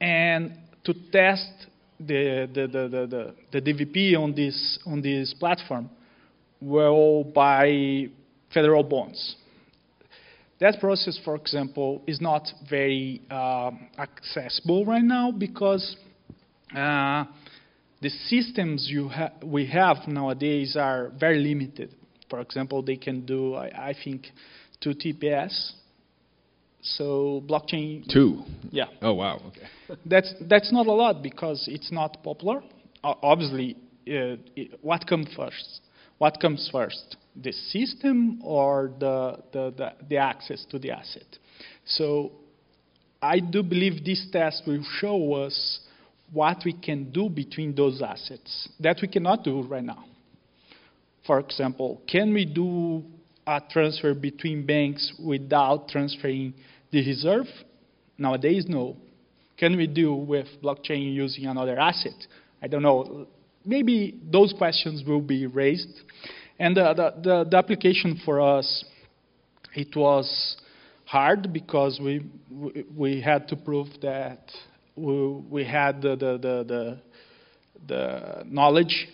And 0.00 0.52
to 0.84 0.94
test 1.10 1.50
the, 1.98 2.48
the, 2.52 2.66
the, 2.66 3.06
the, 3.06 3.34
the 3.52 3.72
DVP 3.72 4.16
on 4.18 4.34
this, 4.34 4.78
on 4.86 5.00
this 5.00 5.34
platform, 5.38 5.88
we'll 6.60 7.24
buy 7.24 8.08
federal 8.52 8.82
bonds. 8.82 9.36
That 10.58 10.80
process, 10.80 11.18
for 11.22 11.34
example, 11.36 12.02
is 12.06 12.20
not 12.20 12.48
very 12.68 13.20
uh, 13.30 13.70
accessible 13.98 14.86
right 14.86 15.04
now 15.04 15.30
because 15.30 15.96
uh, 16.74 17.24
the 18.00 18.08
systems 18.08 18.90
ha 19.10 19.30
we 19.44 19.66
have 19.66 20.08
nowadays 20.08 20.76
are 20.76 21.12
very 21.18 21.38
limited. 21.40 21.94
For 22.28 22.40
example, 22.40 22.82
they 22.82 22.96
can 22.96 23.24
do, 23.24 23.54
I, 23.54 23.90
I 23.90 23.94
think, 24.02 24.26
two 24.80 24.90
TPS. 24.90 25.72
So 26.82 27.42
blockchain. 27.46 28.10
Two. 28.12 28.42
Yeah. 28.70 28.86
Oh 29.02 29.14
wow. 29.14 29.40
Okay. 29.48 29.98
that's 30.06 30.32
that's 30.48 30.72
not 30.72 30.86
a 30.86 30.92
lot 30.92 31.22
because 31.22 31.66
it's 31.68 31.90
not 31.90 32.22
popular. 32.22 32.62
Uh, 33.02 33.14
obviously, 33.22 33.76
it, 34.04 34.78
what 34.82 35.06
comes 35.06 35.28
first? 35.36 35.80
What 36.18 36.40
comes 36.40 36.68
first? 36.70 37.16
the 37.42 37.52
system 37.52 38.40
or 38.42 38.92
the, 38.98 39.38
the, 39.52 39.74
the, 39.76 39.92
the 40.08 40.16
access 40.16 40.64
to 40.70 40.78
the 40.78 40.90
asset. 40.90 41.26
So 41.84 42.32
I 43.20 43.40
do 43.40 43.62
believe 43.62 44.04
this 44.04 44.26
test 44.32 44.62
will 44.66 44.84
show 45.00 45.34
us 45.34 45.80
what 46.32 46.58
we 46.64 46.72
can 46.72 47.10
do 47.12 47.28
between 47.28 47.74
those 47.74 48.02
assets 48.02 48.68
that 48.80 48.98
we 49.00 49.08
cannot 49.08 49.44
do 49.44 49.62
right 49.62 49.84
now. 49.84 50.04
For 51.26 51.40
example, 51.40 52.00
can 52.06 52.32
we 52.32 52.44
do 52.44 53.04
a 53.46 53.60
transfer 53.70 54.14
between 54.14 54.66
banks 54.66 55.12
without 55.24 55.88
transferring 55.88 56.54
the 56.90 57.04
reserve? 57.06 57.46
Nowadays, 58.18 58.66
no. 58.68 58.96
Can 59.56 59.76
we 59.76 59.86
do 59.86 60.14
with 60.14 60.46
blockchain 60.62 61.12
using 61.14 61.46
another 61.46 61.78
asset? 61.78 62.14
I 62.62 62.68
don't 62.68 62.82
know. 62.82 63.26
Maybe 63.64 64.20
those 64.30 64.52
questions 64.56 65.02
will 65.06 65.20
be 65.20 65.46
raised. 65.46 66.00
And 66.58 66.76
the, 66.76 67.12
the, 67.22 67.46
the, 67.50 67.56
application 67.56 68.20
for 68.24 68.40
us, 68.40 68.84
it 69.74 69.94
was 69.96 70.56
hard 71.04 71.52
because 71.52 72.00
we, 72.02 72.26
we 72.96 73.20
had 73.20 73.48
to 73.48 73.56
prove 73.56 73.88
that 74.02 74.50
we, 74.94 75.28
we 75.50 75.64
had 75.64 76.00
the, 76.00 76.16
the, 76.16 76.38
the, 76.38 76.98
the, 77.86 78.44
knowledge 78.46 79.08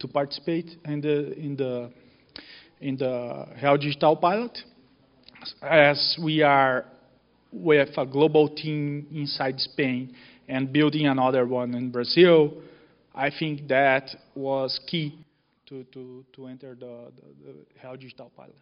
to 0.00 0.08
participate 0.08 0.70
in 0.84 1.00
the, 1.00 1.32
in 1.38 1.56
the, 1.56 1.90
in 2.80 2.96
the 2.96 3.46
Real 3.62 3.76
Digital 3.76 4.16
Pilot. 4.16 4.58
As 5.62 6.18
we 6.22 6.42
are 6.42 6.84
with 7.52 7.96
a 7.96 8.06
global 8.06 8.48
team 8.48 9.06
inside 9.12 9.60
Spain 9.60 10.14
and 10.48 10.72
building 10.72 11.06
another 11.06 11.46
one 11.46 11.74
in 11.74 11.90
Brazil, 11.90 12.54
I 13.14 13.30
think 13.30 13.68
that 13.68 14.10
was 14.34 14.80
key 14.86 15.24
to, 15.68 15.84
to, 15.84 16.24
to 16.34 16.46
enter 16.46 16.74
the, 16.74 17.12
the, 17.16 17.52
the 17.52 17.54
Real 17.82 17.96
Digital 17.96 18.30
Pilot. 18.36 18.54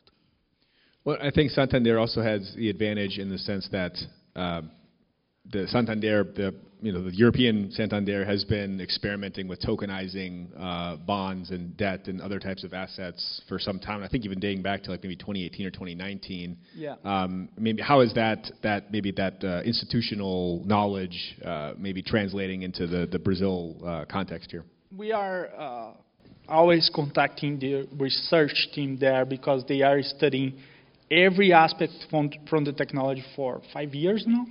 Well, 1.05 1.17
I 1.23 1.31
think 1.31 1.51
Santander 1.53 1.99
also 1.99 2.21
has 2.21 2.55
the 2.57 2.69
advantage 2.69 3.19
in 3.19 3.31
the 3.31 3.39
sense 3.39 3.69
that 3.73 3.97
uh, 4.37 4.63
the 5.51 5.67
Santander, 5.69 6.25
the 6.25 6.55
you 6.81 6.93
know 6.93 7.03
the 7.03 7.15
European 7.15 7.71
Santander 7.73 8.25
has 8.25 8.45
been 8.45 8.81
experimenting 8.81 9.49
with 9.49 9.61
tokenizing 9.61 10.47
uh, 10.57 10.97
bonds 10.97 11.51
and 11.51 11.77
debt 11.77 12.07
and 12.07 12.21
other 12.21 12.39
types 12.39 12.63
of 12.63 12.73
assets 12.73 13.43
for 13.49 13.59
some 13.59 13.81
time. 13.81 14.03
I 14.03 14.09
think 14.09 14.25
even 14.25 14.39
dating 14.39 14.63
back 14.63 14.83
to 14.85 14.91
like 14.91 15.03
maybe 15.03 15.17
2018 15.17 15.67
or 15.67 15.71
2019. 15.71 16.57
Yeah. 16.75 16.95
Um, 17.05 17.49
maybe 17.59 17.83
how 17.83 18.01
is 18.01 18.15
that 18.15 18.51
that 18.63 18.93
maybe 18.93 19.11
that 19.13 19.43
uh, 19.43 19.63
institutional 19.63 20.63
knowledge 20.65 21.37
uh, 21.45 21.73
maybe 21.77 22.03
translating 22.03 22.63
into 22.63 22.87
the 22.87 23.07
the 23.07 23.19
Brazil 23.19 23.77
uh, 23.85 24.05
context 24.11 24.51
here? 24.51 24.65
We 24.97 25.13
are 25.13 25.49
uh, 25.59 25.93
always 26.49 26.91
contacting 26.95 27.59
the 27.59 27.89
research 27.99 28.69
team 28.73 28.99
there 28.99 29.25
because 29.25 29.65
they 29.69 29.83
are 29.83 30.01
studying 30.03 30.59
every 31.11 31.53
aspect 31.53 31.93
from, 32.11 32.31
from 32.49 32.65
the 32.65 32.73
technology 32.73 33.25
for 33.35 33.61
five 33.73 33.95
years 33.95 34.25
now. 34.27 34.47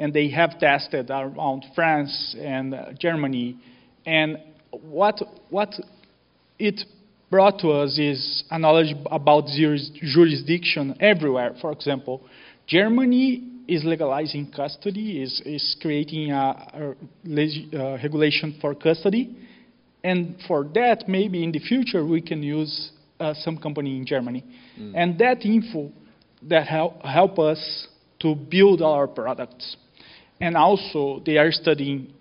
And 0.00 0.12
they 0.12 0.28
have 0.30 0.58
tested 0.58 1.10
around 1.10 1.64
France 1.74 2.34
and 2.38 2.74
Germany. 2.98 3.56
And 4.06 4.38
what, 4.70 5.20
what 5.50 5.74
it 6.58 6.80
brought 7.30 7.60
to 7.60 7.70
us 7.70 7.98
is 7.98 8.44
a 8.50 8.58
knowledge 8.58 8.96
about 9.10 9.46
jurisdiction 9.46 10.96
everywhere. 11.00 11.54
For 11.60 11.70
example, 11.70 12.22
Germany 12.66 13.46
is 13.68 13.84
legalizing 13.84 14.50
custody, 14.50 15.22
is, 15.22 15.40
is 15.44 15.76
creating 15.80 16.32
a, 16.32 16.96
a, 17.24 17.76
a 17.76 17.92
regulation 18.02 18.58
for 18.60 18.74
custody 18.74 19.36
and 20.02 20.36
for 20.46 20.64
that, 20.74 21.08
maybe 21.08 21.44
in 21.44 21.52
the 21.52 21.58
future, 21.58 22.04
we 22.04 22.22
can 22.22 22.42
use 22.42 22.90
uh, 23.18 23.34
some 23.34 23.58
company 23.58 23.96
in 23.96 24.06
Germany. 24.06 24.44
Mm. 24.78 24.92
And 24.94 25.18
that 25.18 25.44
info 25.44 25.90
that 26.48 26.66
help, 26.66 27.02
help 27.02 27.38
us 27.38 27.88
to 28.20 28.34
build 28.34 28.80
our 28.80 29.06
products. 29.06 29.76
And 30.40 30.56
also, 30.56 31.22
they 31.24 31.36
are 31.36 31.52
studying 31.52 32.12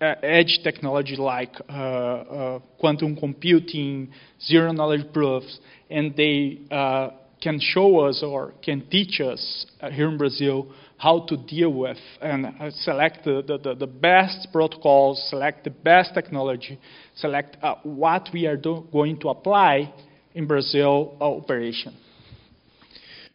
uh, 0.00 0.14
edge 0.22 0.58
technology 0.64 1.16
like 1.16 1.54
uh, 1.68 1.72
uh 1.72 2.58
quantum 2.80 3.14
computing, 3.14 4.10
zero 4.40 4.72
knowledge 4.72 5.12
proofs, 5.12 5.60
and 5.90 6.16
they 6.16 6.58
uh, 6.70 7.10
can 7.40 7.60
show 7.60 8.00
us 8.00 8.22
or 8.22 8.54
can 8.64 8.88
teach 8.88 9.20
us 9.20 9.66
uh, 9.80 9.90
here 9.90 10.08
in 10.08 10.16
Brazil 10.16 10.72
how 10.96 11.20
to 11.28 11.36
deal 11.36 11.72
with 11.72 11.98
and 12.20 12.46
uh, 12.46 12.70
select 12.70 13.24
the, 13.24 13.42
the, 13.46 13.74
the, 13.74 13.86
best 13.86 14.48
protocols, 14.52 15.24
select 15.28 15.64
the 15.64 15.70
best 15.70 16.14
technology, 16.14 16.78
select 17.16 17.56
what 17.82 18.28
we 18.32 18.46
are 18.46 18.56
do- 18.56 18.86
going 18.92 19.18
to 19.18 19.28
apply 19.28 19.92
in 20.34 20.46
Brazil 20.46 21.16
operation. 21.20 21.92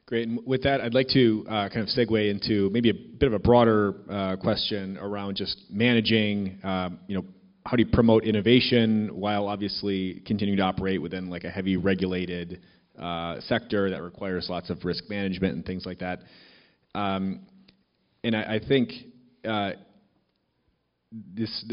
Great. 0.07 0.25
And 0.25 0.39
with 0.45 0.63
that, 0.63 0.79
I'd 0.79 0.93
like 0.93 1.09
to 1.09 1.45
uh, 1.49 1.67
kind 1.67 1.81
of 1.81 1.89
segue 1.89 2.31
into 2.31 2.69
maybe 2.69 2.89
a 2.89 2.93
bit 2.93 3.27
of 3.27 3.33
a 3.33 3.39
broader 3.39 3.93
uh, 4.09 4.37
question 4.37 4.97
around 4.97 5.35
just 5.35 5.65
managing, 5.69 6.59
um, 6.63 7.01
you 7.07 7.15
know, 7.17 7.25
how 7.65 7.75
do 7.75 7.83
you 7.83 7.89
promote 7.91 8.23
innovation 8.23 9.09
while 9.13 9.49
obviously 9.49 10.21
continuing 10.25 10.55
to 10.59 10.63
operate 10.63 11.01
within 11.01 11.29
like 11.29 11.43
a 11.43 11.49
heavy 11.49 11.75
regulated 11.75 12.61
uh, 12.97 13.41
sector 13.41 13.89
that 13.89 14.01
requires 14.01 14.47
lots 14.49 14.69
of 14.69 14.85
risk 14.85 15.09
management 15.09 15.55
and 15.55 15.65
things 15.65 15.85
like 15.85 15.99
that. 15.99 16.19
Um, 16.95 17.41
and 18.23 18.33
I, 18.33 18.55
I 18.55 18.59
think 18.65 18.91
uh, 19.45 19.71
this 21.11 21.65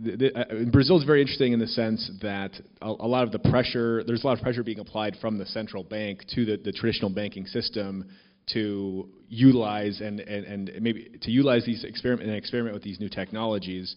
Brazil 0.00 0.96
is 0.96 1.04
very 1.04 1.20
interesting 1.20 1.52
in 1.52 1.58
the 1.58 1.66
sense 1.66 2.10
that 2.22 2.52
a, 2.80 2.86
a, 2.86 3.08
lot 3.08 3.24
of 3.24 3.32
the 3.32 3.38
pressure, 3.50 4.04
there's 4.04 4.22
a 4.22 4.26
lot 4.26 4.38
of 4.38 4.42
pressure 4.42 4.62
being 4.62 4.78
applied 4.78 5.16
from 5.20 5.38
the 5.38 5.46
central 5.46 5.82
bank 5.82 6.22
to 6.34 6.44
the, 6.44 6.56
the 6.56 6.70
traditional 6.70 7.10
banking 7.10 7.46
system 7.46 8.04
to 8.52 9.08
utilize 9.28 10.00
and, 10.00 10.20
and, 10.20 10.68
and 10.68 10.82
maybe 10.82 11.10
to 11.20 11.30
utilize 11.32 11.64
these 11.66 11.82
experiment 11.82 12.28
and 12.28 12.38
experiment 12.38 12.74
with 12.74 12.82
these 12.84 13.00
new 13.00 13.08
technologies. 13.08 13.96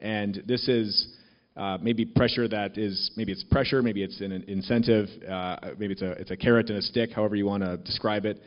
And 0.00 0.42
this 0.46 0.68
is 0.68 1.16
uh, 1.56 1.78
maybe 1.80 2.04
pressure 2.04 2.46
that 2.46 2.76
is 2.76 3.10
maybe 3.16 3.32
it's 3.32 3.42
pressure, 3.44 3.82
maybe 3.82 4.02
it's 4.02 4.20
an 4.20 4.32
incentive, 4.48 5.08
uh, 5.28 5.56
maybe 5.78 5.94
it's 5.94 6.02
a 6.02 6.12
it's 6.12 6.30
a 6.30 6.36
carrot 6.36 6.68
and 6.68 6.78
a 6.78 6.82
stick, 6.82 7.10
however 7.10 7.36
you 7.36 7.46
want 7.46 7.62
to 7.64 7.78
describe 7.78 8.26
it. 8.26 8.40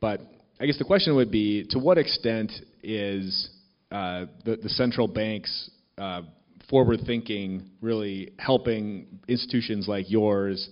But 0.00 0.20
I 0.60 0.66
guess 0.66 0.78
the 0.78 0.84
question 0.84 1.14
would 1.14 1.30
be, 1.30 1.64
to 1.70 1.78
what 1.78 1.96
extent 1.96 2.52
is 2.82 3.50
uh, 3.92 4.26
the, 4.44 4.56
the 4.56 4.68
central 4.68 5.08
bank's 5.08 5.70
uh, 5.96 6.22
forward 6.70 7.00
thinking 7.04 7.68
really 7.82 8.32
helping 8.38 9.06
institutions 9.28 9.88
like 9.88 10.08
yours 10.08 10.70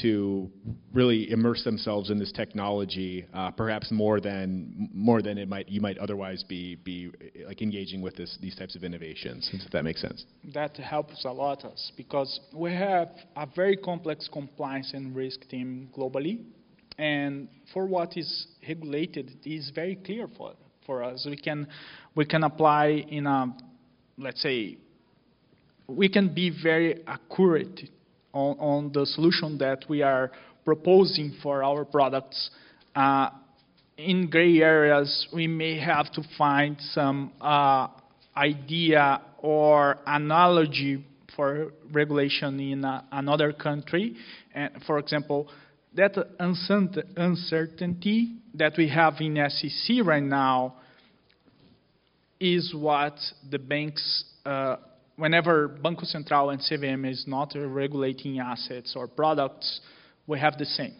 to 0.00 0.50
really 0.94 1.30
immerse 1.30 1.64
themselves 1.64 2.08
in 2.08 2.18
this 2.18 2.32
technology, 2.32 3.26
uh, 3.34 3.50
perhaps 3.50 3.90
more 3.90 4.20
than 4.20 4.88
more 4.94 5.20
than 5.20 5.36
it 5.36 5.48
might 5.48 5.68
you 5.68 5.82
might 5.82 5.98
otherwise 5.98 6.42
be 6.42 6.76
be 6.76 7.10
like 7.46 7.60
engaging 7.60 8.00
with 8.00 8.16
this 8.16 8.38
these 8.40 8.56
types 8.56 8.74
of 8.74 8.84
innovations. 8.84 9.50
If 9.52 9.70
that 9.72 9.84
makes 9.84 10.00
sense. 10.00 10.24
That 10.54 10.76
helps 10.78 11.24
a 11.26 11.32
lot 11.32 11.64
us 11.64 11.92
because 11.96 12.40
we 12.54 12.72
have 12.72 13.10
a 13.36 13.46
very 13.54 13.76
complex 13.76 14.30
compliance 14.32 14.92
and 14.94 15.14
risk 15.14 15.46
team 15.50 15.90
globally, 15.94 16.42
and 16.96 17.48
for 17.74 17.84
what 17.84 18.16
is 18.16 18.46
regulated, 18.66 19.32
it 19.44 19.50
is 19.50 19.70
very 19.74 19.96
clear 19.96 20.26
for 20.38 20.54
for 20.86 21.02
us. 21.02 21.26
We 21.28 21.36
can 21.36 21.68
we 22.14 22.24
can 22.24 22.44
apply 22.44 23.04
in 23.08 23.26
a 23.26 23.54
let's 24.16 24.40
say 24.40 24.78
we 25.86 26.08
can 26.08 26.32
be 26.34 26.50
very 26.62 27.02
accurate 27.06 27.80
on, 28.32 28.56
on 28.58 28.92
the 28.92 29.06
solution 29.06 29.58
that 29.58 29.84
we 29.88 30.02
are 30.02 30.30
proposing 30.64 31.36
for 31.42 31.62
our 31.62 31.84
products. 31.84 32.50
Uh, 32.94 33.30
in 33.96 34.28
gray 34.30 34.58
areas, 34.58 35.28
we 35.32 35.46
may 35.46 35.78
have 35.78 36.10
to 36.12 36.22
find 36.38 36.76
some 36.92 37.32
uh, 37.40 37.88
idea 38.36 39.20
or 39.38 39.98
analogy 40.06 41.04
for 41.36 41.72
regulation 41.90 42.58
in 42.60 42.84
uh, 42.84 43.02
another 43.12 43.52
country. 43.52 44.14
And 44.54 44.82
for 44.86 44.98
example, 44.98 45.48
that 45.94 46.16
uncertainty 46.38 48.36
that 48.54 48.74
we 48.78 48.88
have 48.88 49.14
in 49.20 49.38
SEC 49.50 49.96
right 50.04 50.22
now 50.22 50.76
is 52.40 52.74
what 52.74 53.14
the 53.50 53.58
banks 53.58 54.24
uh, 54.44 54.76
whenever 55.22 55.68
Banco 55.68 56.04
Central 56.04 56.50
and 56.50 56.60
CVM 56.60 57.08
is 57.08 57.26
not 57.28 57.52
regulating 57.54 58.40
assets 58.40 58.94
or 58.96 59.06
products, 59.06 59.80
we 60.26 60.36
have 60.36 60.58
the 60.58 60.64
same. 60.64 60.94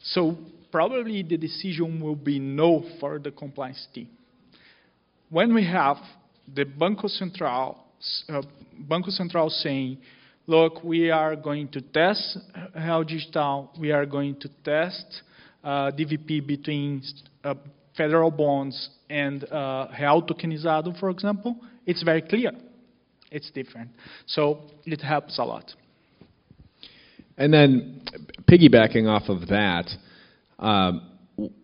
So 0.00 0.36
probably 0.72 1.22
the 1.22 1.36
decision 1.36 2.00
will 2.00 2.16
be 2.16 2.40
no 2.40 2.84
for 2.98 3.20
the 3.20 3.30
compliance 3.30 3.86
team. 3.94 4.08
When 5.30 5.54
we 5.54 5.64
have 5.64 5.98
the 6.52 6.64
Banco 6.64 7.06
Central, 7.06 7.78
uh, 8.28 8.42
Banco 8.80 9.10
Central 9.10 9.48
saying, 9.48 9.98
look, 10.48 10.82
we 10.82 11.12
are 11.12 11.36
going 11.36 11.68
to 11.68 11.80
test 11.80 12.38
how 12.74 13.04
Digital, 13.04 13.70
we 13.78 13.92
are 13.92 14.06
going 14.06 14.40
to 14.40 14.48
test 14.64 15.22
uh, 15.62 15.92
DVP 15.92 16.44
between 16.44 17.00
uh, 17.44 17.54
federal 17.96 18.32
bonds 18.32 18.88
and 19.08 19.44
uh, 19.52 19.86
Real 20.00 20.20
Tokenizado, 20.20 20.98
for 20.98 21.10
example, 21.10 21.54
it's 21.86 22.02
very 22.02 22.22
clear 22.22 22.50
it's 23.32 23.50
different. 23.50 23.90
So 24.26 24.60
it 24.84 25.00
helps 25.00 25.38
a 25.38 25.44
lot. 25.44 25.72
And 27.36 27.52
then, 27.52 28.02
piggybacking 28.48 29.08
off 29.08 29.28
of 29.28 29.48
that, 29.48 29.90
um, 30.58 31.08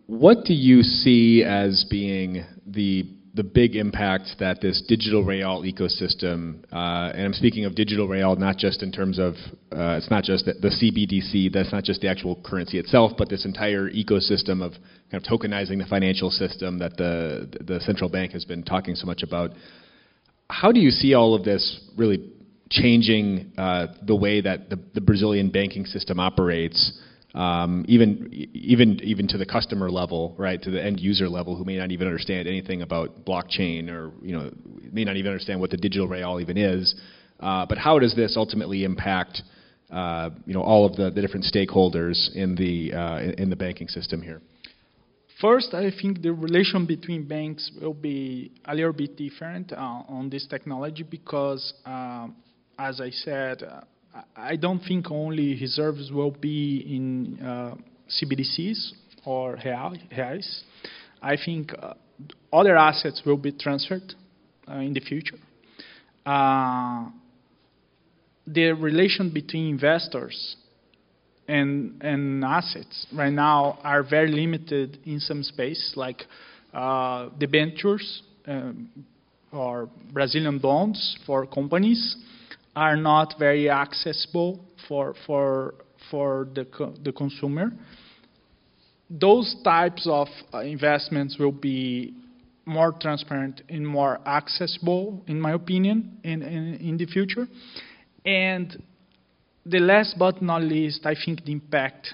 what 0.07 0.43
do 0.45 0.53
you 0.53 0.81
see 0.81 1.43
as 1.43 1.85
being 1.89 2.43
the 2.65 3.05
the 3.35 3.43
big 3.43 3.75
impact 3.75 4.27
that 4.39 4.59
this 4.59 4.83
digital 4.87 5.23
real 5.23 5.61
ecosystem, 5.61 6.63
uh, 6.73 7.13
and 7.13 7.27
I'm 7.27 7.33
speaking 7.33 7.63
of 7.65 7.75
digital 7.75 8.07
real 8.07 8.35
not 8.35 8.57
just 8.57 8.81
in 8.81 8.91
terms 8.91 9.19
of 9.19 9.35
uh, 9.71 9.97
it's 9.97 10.09
not 10.09 10.23
just 10.23 10.45
the, 10.45 10.53
the, 10.53 10.69
CBDC, 10.69 11.53
that's 11.53 11.71
not 11.71 11.83
just 11.83 12.01
the 12.01 12.09
actual 12.09 12.41
currency 12.43 12.79
itself, 12.79 13.11
but 13.17 13.29
this 13.29 13.45
entire 13.45 13.89
ecosystem 13.91 14.63
of 14.63 14.73
kind 15.11 15.23
of 15.23 15.23
tokenizing 15.23 15.77
the 15.77 15.85
financial 15.87 16.31
system 16.31 16.79
that 16.79 16.97
the 16.97 17.47
the 17.65 17.79
central 17.81 18.09
bank 18.09 18.31
has 18.31 18.45
been 18.45 18.63
talking 18.63 18.95
so 18.95 19.05
much 19.05 19.21
about 19.21 19.51
how 20.49 20.71
do 20.71 20.79
you 20.79 20.89
see 20.89 21.13
all 21.13 21.35
of 21.35 21.43
this 21.43 21.79
really 21.95 22.31
changing 22.69 23.51
uh, 23.57 23.87
the 24.05 24.15
way 24.15 24.41
that 24.41 24.69
the, 24.69 24.79
the, 24.93 25.01
Brazilian 25.01 25.49
banking 25.49 25.85
system 25.85 26.19
operates, 26.19 26.99
um, 27.33 27.85
even 27.87 28.29
even 28.53 28.99
even 29.01 29.27
to 29.27 29.37
the 29.37 29.45
customer 29.45 29.89
level, 29.89 30.35
right, 30.37 30.61
to 30.61 30.71
the 30.71 30.83
end 30.83 30.99
user 30.99 31.29
level, 31.29 31.55
who 31.55 31.63
may 31.63 31.77
not 31.77 31.91
even 31.91 32.07
understand 32.07 32.47
anything 32.47 32.81
about 32.81 33.25
blockchain 33.25 33.89
or 33.89 34.11
you 34.21 34.33
know 34.33 34.51
may 34.91 35.03
not 35.03 35.15
even 35.15 35.31
understand 35.31 35.59
what 35.59 35.69
the 35.69 35.77
digital 35.77 36.07
real 36.07 36.39
even 36.39 36.57
is. 36.57 36.95
Uh, 37.39 37.65
but 37.65 37.77
how 37.77 37.99
does 37.99 38.15
this 38.15 38.35
ultimately 38.35 38.83
impact 38.83 39.41
uh, 39.91 40.29
you 40.45 40.53
know 40.53 40.61
all 40.61 40.85
of 40.85 40.95
the, 40.95 41.11
the 41.11 41.21
different 41.21 41.45
stakeholders 41.45 42.33
in 42.35 42.55
the 42.55 42.93
uh, 42.93 43.19
in 43.37 43.49
the 43.49 43.55
banking 43.55 43.87
system 43.87 44.21
here? 44.21 44.41
First, 45.41 45.73
I 45.73 45.89
think 45.89 46.21
the 46.21 46.33
relation 46.33 46.85
between 46.85 47.25
banks 47.25 47.71
will 47.81 47.93
be 47.93 48.51
a 48.65 48.75
little 48.75 48.91
bit 48.91 49.15
different 49.15 49.71
uh, 49.71 49.77
on 50.09 50.29
this 50.29 50.45
technology 50.45 51.03
because, 51.03 51.73
uh, 51.85 52.27
as 52.77 52.99
I 52.99 53.09
said, 53.09 53.63
uh, 53.63 53.81
I 54.35 54.57
don't 54.57 54.79
think 54.79 55.09
only 55.09 55.57
reserves 55.61 56.11
will 56.11 56.31
be 56.31 56.83
in 56.93 57.39
uh, 57.41 57.75
CBDCs 58.09 58.91
or 59.25 59.55
reais. 59.55 60.63
I 61.21 61.37
think 61.37 61.71
uh, 61.81 61.93
other 62.51 62.75
assets 62.75 63.21
will 63.25 63.37
be 63.37 63.53
transferred 63.53 64.13
uh, 64.67 64.79
in 64.79 64.91
the 64.91 64.99
future. 64.99 65.37
the 68.45 68.71
relation 68.73 69.29
between 69.33 69.69
investors 69.69 70.57
and, 71.49 72.01
and 72.01 72.45
assets 72.45 73.07
right 73.13 73.33
now 73.33 73.79
are 73.83 74.03
very 74.03 74.31
limited 74.31 74.99
in 75.05 75.19
some 75.19 75.41
space, 75.41 75.93
like 75.95 76.23
uh, 76.73 77.29
debentures 77.39 78.21
um, 78.47 78.89
or 79.51 79.89
Brazilian 80.13 80.59
bonds 80.59 81.17
for 81.25 81.47
companies 81.47 82.15
are 82.75 82.95
not 82.95 83.33
very 83.39 83.69
accessible 83.69 84.59
for, 84.87 85.15
for, 85.25 85.73
for 86.11 86.47
the, 86.53 86.65
co- 86.65 86.93
the 87.03 87.11
consumer. 87.11 87.71
Those 89.09 89.55
types 89.63 90.07
of 90.07 90.27
uh, 90.53 90.59
investments 90.59 91.37
will 91.39 91.51
be 91.51 92.13
more 92.65 92.91
transparent 92.91 93.63
and 93.69 93.87
more 93.87 94.19
accessible, 94.27 95.23
in 95.25 95.41
my 95.41 95.53
opinion, 95.53 96.19
in, 96.23 96.43
in, 96.43 96.75
in 96.75 96.97
the 96.97 97.07
future. 97.07 97.47
And 98.23 98.83
the 99.69 99.79
last 99.79 100.15
but 100.17 100.41
not 100.41 100.61
least, 100.63 101.05
I 101.05 101.15
think 101.15 101.45
the 101.45 101.51
impact, 101.51 102.13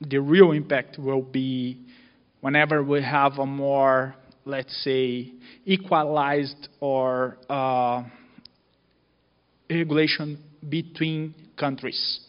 the 0.00 0.18
real 0.18 0.52
impact 0.52 0.98
will 0.98 1.22
be 1.22 1.78
whenever 2.40 2.82
we 2.82 3.02
have 3.02 3.38
a 3.38 3.46
more, 3.46 4.14
let's 4.44 4.74
say, 4.84 5.32
equalized 5.64 6.68
or 6.80 7.38
uh, 7.48 8.02
regulation 9.68 10.38
between 10.68 11.34
countries. 11.58 12.20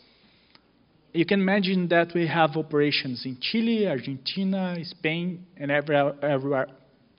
You 1.14 1.26
can 1.26 1.42
imagine 1.42 1.88
that 1.90 2.14
we 2.16 2.26
have 2.28 2.56
operations 2.56 3.24
in 3.26 3.38
Chile, 3.42 3.88
Argentina, 3.88 4.76
Spain, 4.84 5.46
and 5.58 5.70
everywhere, 5.70 6.68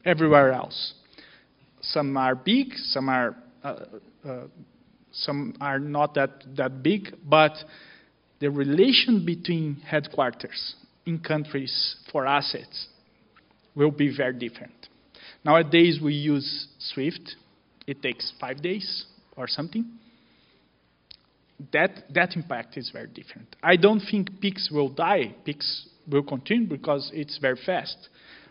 everywhere 0.04 0.52
else. 0.52 0.94
Some 1.82 2.16
are 2.16 2.34
big, 2.34 2.72
some 2.74 3.08
are 3.08 3.36
uh, 3.62 3.76
uh, 4.26 4.40
some 5.12 5.54
are 5.60 5.78
not 5.78 6.14
that, 6.14 6.42
that 6.56 6.82
big, 6.82 7.14
but 7.24 7.52
the 8.40 8.50
relation 8.50 9.24
between 9.24 9.76
headquarters 9.86 10.74
in 11.06 11.18
countries 11.18 11.96
for 12.10 12.26
assets 12.26 12.88
will 13.74 13.90
be 13.90 14.14
very 14.14 14.32
different. 14.32 14.72
Nowadays, 15.44 15.98
we 16.02 16.14
use 16.14 16.66
Swift. 16.78 17.36
It 17.86 18.02
takes 18.02 18.32
five 18.40 18.62
days 18.62 19.04
or 19.36 19.46
something. 19.48 19.84
That, 21.72 21.90
that 22.14 22.34
impact 22.36 22.76
is 22.76 22.90
very 22.92 23.08
different. 23.08 23.54
I 23.62 23.76
don't 23.76 24.00
think 24.00 24.40
PIX 24.40 24.70
will 24.72 24.88
die. 24.88 25.34
PIX 25.44 25.88
will 26.10 26.22
continue 26.22 26.66
because 26.66 27.10
it's 27.14 27.38
very 27.38 27.58
fast. 27.64 28.08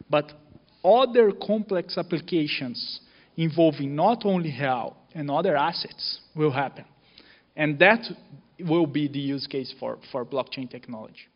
But 0.10 0.32
other 0.84 1.32
complex 1.32 1.98
applications 1.98 3.02
involving 3.38 3.96
not 3.96 4.26
only 4.26 4.56
real 4.60 4.98
and 5.14 5.30
other 5.30 5.56
assets 5.56 6.20
will 6.36 6.52
happen. 6.52 6.86
And 7.56 7.80
that 7.80 8.00
will 8.60 8.88
be 8.88 9.08
the 9.08 9.20
use 9.20 9.48
case 9.48 9.74
for, 9.80 10.00
for 10.12 10.26
blockchain 10.26 10.70
technology. 10.70 11.28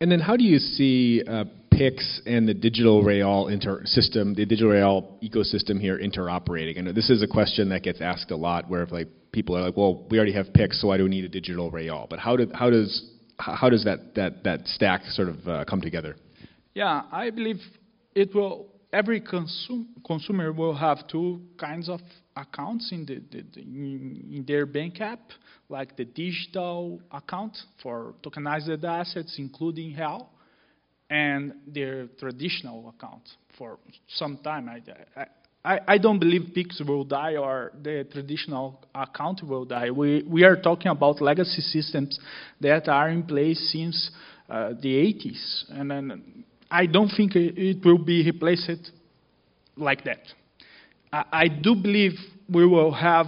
And 0.00 0.10
then 0.10 0.20
how 0.20 0.36
do 0.36 0.44
you 0.44 0.58
see 0.58 1.22
uh, 1.26 1.44
PIX 1.70 2.20
and 2.26 2.46
the 2.46 2.52
digital 2.52 3.02
real 3.02 3.48
inter 3.48 3.82
system, 3.86 4.34
the 4.34 4.44
digital 4.44 4.72
real 4.72 5.18
ecosystem 5.22 5.80
here 5.80 5.98
interoperating? 5.98 6.78
And 6.78 6.94
this 6.94 7.08
is 7.08 7.22
a 7.22 7.26
question 7.26 7.70
that 7.70 7.82
gets 7.82 8.00
asked 8.00 8.30
a 8.30 8.36
lot 8.36 8.68
where 8.68 8.84
like 8.86 9.08
people 9.32 9.56
are 9.56 9.62
like, 9.62 9.76
well, 9.76 10.06
we 10.10 10.18
already 10.18 10.34
have 10.34 10.52
PIX, 10.52 10.80
so 10.80 10.88
why 10.88 10.98
do 10.98 11.04
we 11.04 11.10
need 11.10 11.24
a 11.24 11.28
digital 11.28 11.70
real? 11.70 12.06
But 12.10 12.18
how, 12.18 12.36
do, 12.36 12.50
how 12.52 12.68
does, 12.68 13.10
how 13.38 13.70
does 13.70 13.84
that, 13.84 14.14
that, 14.16 14.44
that 14.44 14.66
stack 14.66 15.02
sort 15.06 15.28
of 15.28 15.48
uh, 15.48 15.64
come 15.64 15.80
together? 15.80 16.16
Yeah, 16.74 17.02
I 17.10 17.30
believe 17.30 17.56
it 18.14 18.34
will 18.34 18.66
every 18.92 19.20
consum 19.20 19.86
consumer 20.06 20.52
will 20.52 20.74
have 20.74 21.06
two 21.08 21.40
kinds 21.58 21.88
of 21.88 22.00
accounts 22.36 22.92
in, 22.92 23.06
the, 23.06 23.22
the, 23.30 23.44
the 23.54 23.60
in, 23.60 24.44
their 24.46 24.66
bank 24.66 25.00
app, 25.00 25.20
like 25.68 25.96
the 25.96 26.04
digital 26.04 27.00
account 27.10 27.56
for 27.82 28.14
tokenized 28.22 28.84
assets, 28.84 29.36
including 29.38 29.96
real, 29.96 30.28
and 31.10 31.54
their 31.66 32.06
traditional 32.18 32.88
account 32.88 33.22
for 33.56 33.78
some 34.08 34.38
time. 34.38 34.68
I, 34.68 35.26
I, 35.64 35.80
I 35.88 35.98
don't 35.98 36.18
believe 36.18 36.54
PIX 36.54 36.82
will 36.86 37.04
die 37.04 37.36
or 37.36 37.72
the 37.82 38.06
traditional 38.12 38.84
account 38.94 39.42
will 39.42 39.64
die. 39.64 39.90
We, 39.90 40.24
we 40.28 40.44
are 40.44 40.56
talking 40.56 40.90
about 40.92 41.20
legacy 41.20 41.62
systems 41.62 42.18
that 42.60 42.88
are 42.88 43.08
in 43.08 43.24
place 43.24 43.72
since 43.72 44.10
uh, 44.48 44.70
the 44.80 44.94
80s, 44.94 45.64
and 45.70 45.90
then 45.90 46.44
I 46.70 46.86
don't 46.86 47.10
think 47.16 47.34
it 47.34 47.84
will 47.84 47.98
be 47.98 48.24
replaced 48.24 48.92
like 49.76 50.04
that. 50.04 50.20
I, 51.32 51.48
do 51.48 51.74
believe 51.74 52.12
we 52.52 52.66
will 52.66 52.92
have 52.92 53.26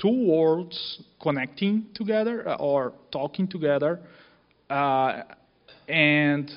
two 0.00 0.26
worlds 0.26 1.02
connecting 1.20 1.86
together 1.94 2.48
uh, 2.48 2.56
or 2.56 2.92
talking 3.12 3.46
together, 3.46 4.00
uh, 4.68 5.22
and 5.88 6.50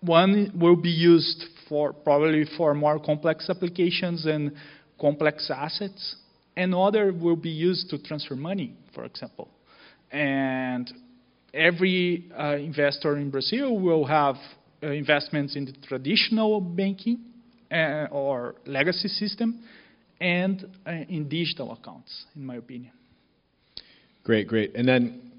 one 0.00 0.52
will 0.54 0.76
be 0.76 0.90
used 0.90 1.44
for 1.68 1.92
probably 1.92 2.44
for 2.56 2.74
more 2.74 2.98
complex 2.98 3.48
applications 3.48 4.26
and 4.26 4.52
complex 5.00 5.50
assets, 5.50 6.16
and 6.56 6.74
other 6.74 7.12
will 7.12 7.36
be 7.36 7.50
used 7.50 7.90
to 7.90 7.98
transfer 8.02 8.36
money, 8.36 8.74
for 8.94 9.04
example. 9.04 9.48
And 10.10 10.92
every 11.54 12.30
uh, 12.38 12.56
investor 12.56 13.16
in 13.16 13.30
Brazil 13.30 13.78
will 13.78 14.04
have 14.04 14.36
uh, 14.82 14.88
investments 14.88 15.56
in 15.56 15.64
the 15.64 15.72
traditional 15.86 16.60
banking 16.60 17.20
uh, 17.70 18.06
or 18.10 18.56
legacy 18.66 19.08
system 19.08 19.64
and 20.22 20.64
uh, 20.86 20.90
in 21.08 21.28
digital 21.28 21.72
accounts, 21.72 22.26
in 22.36 22.46
my 22.46 22.56
opinion. 22.56 22.92
Great, 24.24 24.46
great. 24.46 24.74
And 24.76 24.86
then 24.86 25.32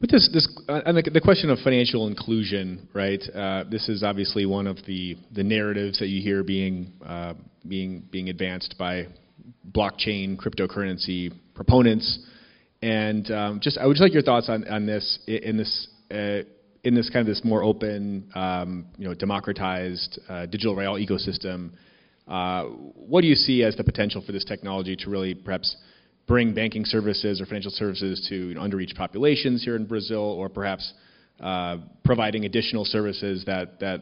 with 0.00 0.10
this, 0.10 0.28
this 0.32 0.48
uh, 0.68 0.80
and 0.84 0.96
the, 0.96 1.08
the, 1.08 1.20
question 1.20 1.50
of 1.50 1.58
financial 1.60 2.08
inclusion, 2.08 2.88
right? 2.92 3.22
Uh, 3.32 3.64
this 3.70 3.88
is 3.88 4.02
obviously 4.02 4.44
one 4.44 4.66
of 4.66 4.78
the, 4.86 5.16
the 5.32 5.44
narratives 5.44 6.00
that 6.00 6.08
you 6.08 6.20
hear 6.20 6.42
being 6.42 6.92
uh, 7.06 7.34
being 7.66 8.02
being 8.10 8.28
advanced 8.28 8.74
by 8.76 9.06
blockchain 9.70 10.36
cryptocurrency 10.36 11.32
proponents. 11.54 12.18
And 12.82 13.30
um, 13.30 13.60
just, 13.62 13.78
I 13.78 13.86
would 13.86 13.94
just 13.94 14.02
like 14.02 14.12
your 14.12 14.22
thoughts 14.22 14.48
on, 14.48 14.66
on 14.68 14.84
this 14.84 15.20
in 15.26 15.56
this 15.56 15.88
uh, 16.10 16.42
in 16.82 16.94
this 16.94 17.08
kind 17.08 17.26
of 17.26 17.34
this 17.34 17.42
more 17.44 17.62
open, 17.62 18.30
um, 18.34 18.86
you 18.98 19.08
know, 19.08 19.14
democratized 19.14 20.18
uh, 20.28 20.46
digital 20.46 20.74
real 20.74 20.94
ecosystem, 20.94 21.70
what 22.26 23.20
do 23.20 23.26
you 23.26 23.34
see 23.34 23.62
as 23.62 23.76
the 23.76 23.84
potential 23.84 24.22
for 24.24 24.32
this 24.32 24.44
technology 24.44 24.96
to 24.96 25.10
really 25.10 25.34
perhaps 25.34 25.76
bring 26.26 26.54
banking 26.54 26.84
services 26.84 27.40
or 27.40 27.46
financial 27.46 27.70
services 27.70 28.26
to 28.28 28.34
you 28.34 28.54
know, 28.54 28.62
underreached 28.62 28.96
populations 28.96 29.62
here 29.62 29.76
in 29.76 29.86
Brazil, 29.86 30.20
or 30.20 30.48
perhaps 30.48 30.94
uh, 31.40 31.78
providing 32.04 32.44
additional 32.44 32.84
services 32.84 33.44
that 33.44 33.78
that 33.80 34.00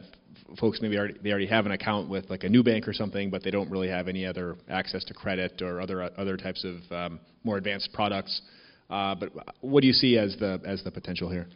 folks 0.59 0.79
maybe 0.81 0.97
already, 0.97 1.15
they 1.23 1.31
already 1.31 1.47
have 1.47 1.65
an 1.65 1.71
account 1.71 2.09
with 2.09 2.29
like 2.29 2.43
a 2.43 2.49
new 2.49 2.63
bank 2.63 2.87
or 2.87 2.93
something, 2.93 3.29
but 3.29 3.43
they 3.43 3.51
don't 3.51 3.69
really 3.69 3.89
have 3.89 4.07
any 4.07 4.25
other 4.25 4.55
access 4.69 5.03
to 5.03 5.13
credit 5.13 5.61
or 5.61 5.81
other 5.81 6.03
other 6.17 6.37
types 6.37 6.63
of 6.63 6.91
um, 6.91 7.19
more 7.43 7.57
advanced 7.57 7.91
products. 7.93 8.41
Uh, 8.89 9.15
but 9.15 9.29
what 9.61 9.81
do 9.81 9.87
you 9.87 9.93
see 9.93 10.17
as 10.17 10.35
the 10.39 10.61
as 10.65 10.83
the 10.83 10.91
potential 10.91 11.29
here? 11.29 11.47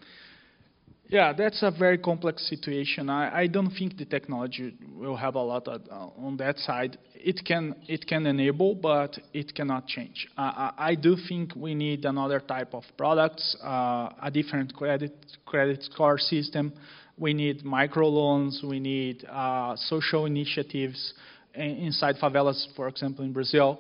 Yeah, 1.10 1.32
that's 1.32 1.64
a 1.64 1.72
very 1.72 1.98
complex 1.98 2.48
situation. 2.50 3.10
I, 3.10 3.44
I 3.44 3.48
don't 3.48 3.70
think 3.70 3.98
the 3.98 4.04
technology 4.04 4.76
will 4.94 5.16
have 5.16 5.36
a 5.36 5.42
lot 5.42 5.66
of, 5.70 5.82
uh, 5.90 6.10
on 6.26 6.36
that 6.38 6.58
side. 6.58 6.98
It 7.16 7.46
can 7.46 7.76
it 7.88 8.06
can 8.06 8.26
enable, 8.26 8.76
but 8.76 9.18
it 9.34 9.56
cannot 9.56 9.88
change. 9.88 10.28
I, 10.38 10.74
I 10.78 10.96
do 10.96 11.16
think 11.30 11.56
we 11.56 11.76
need 11.76 12.04
another 12.04 12.42
type 12.42 12.74
of 12.74 12.84
products, 12.98 13.56
uh, 13.64 14.10
a 14.22 14.30
different 14.32 14.76
credit 14.76 15.14
credit 15.46 15.82
score 15.84 16.18
system. 16.18 16.74
We 17.18 17.34
need 17.34 17.64
microloans. 17.64 18.62
We 18.64 18.80
need 18.82 19.24
uh, 19.30 19.78
social 19.78 20.26
initiatives 20.26 21.14
inside 21.56 22.16
favelas, 22.22 22.68
for 22.76 22.90
example, 22.90 23.24
in 23.24 23.32
Brazil. 23.32 23.80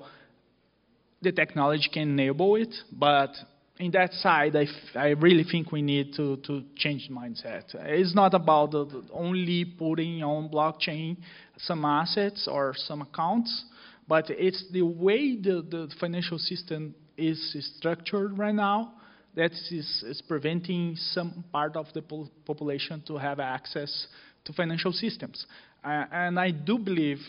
The 1.21 1.33
technology 1.33 1.89
can 1.91 2.03
enable 2.03 2.55
it, 2.55 2.73
but 2.91 3.31
in 3.79 3.91
that 3.91 4.13
side, 4.13 4.55
I, 4.55 4.65
I 4.97 5.09
really 5.09 5.43
think 5.43 5.71
we 5.71 5.81
need 5.81 6.13
to, 6.15 6.37
to 6.37 6.63
change 6.75 7.09
mindset. 7.11 7.63
It's 7.73 8.15
not 8.15 8.33
about 8.33 8.71
the, 8.71 8.85
the 8.85 9.03
only 9.13 9.65
putting 9.65 10.23
on 10.23 10.49
blockchain 10.49 11.17
some 11.57 11.85
assets 11.85 12.47
or 12.51 12.73
some 12.75 13.01
accounts, 13.01 13.65
but 14.07 14.25
it's 14.29 14.65
the 14.71 14.81
way 14.81 15.35
the, 15.35 15.65
the 15.69 15.91
financial 15.99 16.37
system 16.37 16.95
is 17.17 17.55
structured 17.77 18.37
right 18.37 18.55
now 18.55 18.93
that 19.35 19.51
is, 19.51 20.03
is 20.07 20.21
preventing 20.27 20.95
some 20.95 21.43
part 21.51 21.75
of 21.75 21.85
the 21.93 22.01
po 22.01 22.27
population 22.45 23.03
to 23.05 23.17
have 23.17 23.39
access 23.39 24.07
to 24.43 24.53
financial 24.53 24.91
systems. 24.91 25.45
Uh, 25.83 26.05
and 26.11 26.39
I 26.39 26.49
do 26.51 26.79
believe 26.79 27.19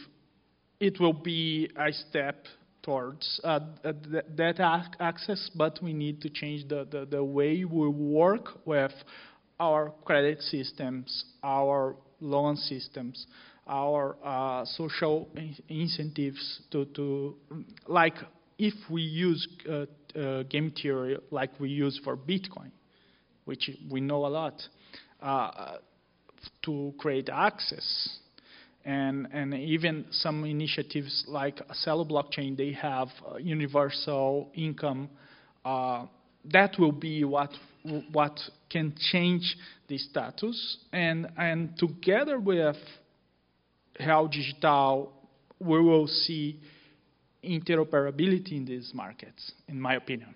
it 0.80 0.98
will 0.98 1.12
be 1.12 1.70
a 1.76 1.92
step 1.92 2.46
towards 2.82 3.40
uh, 3.44 3.60
that 3.84 4.90
access, 5.00 5.50
but 5.54 5.78
we 5.82 5.92
need 5.92 6.20
to 6.22 6.30
change 6.30 6.68
the, 6.68 6.86
the, 6.90 7.06
the 7.06 7.22
way 7.22 7.64
we 7.64 7.88
work 7.88 8.48
with 8.64 8.92
our 9.60 9.92
credit 10.04 10.40
systems, 10.40 11.24
our 11.42 11.96
loan 12.20 12.56
systems, 12.56 13.26
our 13.66 14.16
uh, 14.24 14.64
social 14.64 15.28
incentives 15.68 16.60
to, 16.70 16.86
to, 16.86 17.36
like 17.86 18.14
if 18.58 18.74
we 18.90 19.02
use 19.02 19.46
uh, 19.68 19.84
uh, 20.18 20.42
game 20.44 20.72
theory 20.80 21.16
like 21.30 21.50
we 21.60 21.68
use 21.68 22.00
for 22.02 22.16
Bitcoin, 22.16 22.70
which 23.44 23.70
we 23.90 24.00
know 24.00 24.26
a 24.26 24.28
lot, 24.28 24.60
uh, 25.20 25.76
to 26.64 26.94
create 26.98 27.28
access 27.28 28.18
and, 28.88 29.29
and 29.33 29.53
even 29.53 30.07
some 30.11 30.44
initiatives 30.46 31.24
like 31.29 31.61
Celo 31.85 32.11
blockchain, 32.11 32.57
they 32.57 32.72
have 32.72 33.09
universal 33.38 34.51
income. 34.55 35.11
Uh, 35.62 36.07
that 36.51 36.74
will 36.79 36.92
be 36.92 37.22
what 37.22 37.51
what 38.12 38.40
can 38.70 38.94
change 39.12 39.57
the 39.88 39.98
status, 39.98 40.79
and 40.92 41.29
and 41.37 41.77
together 41.77 42.40
with 42.40 42.77
Real 44.01 44.27
Digital, 44.27 45.12
we 45.61 45.81
will 45.81 46.07
see 46.07 46.59
interoperability 47.44 48.53
in 48.53 48.64
these 48.64 48.92
markets, 48.94 49.53
in 49.68 49.79
my 49.79 49.96
opinion. 49.96 50.35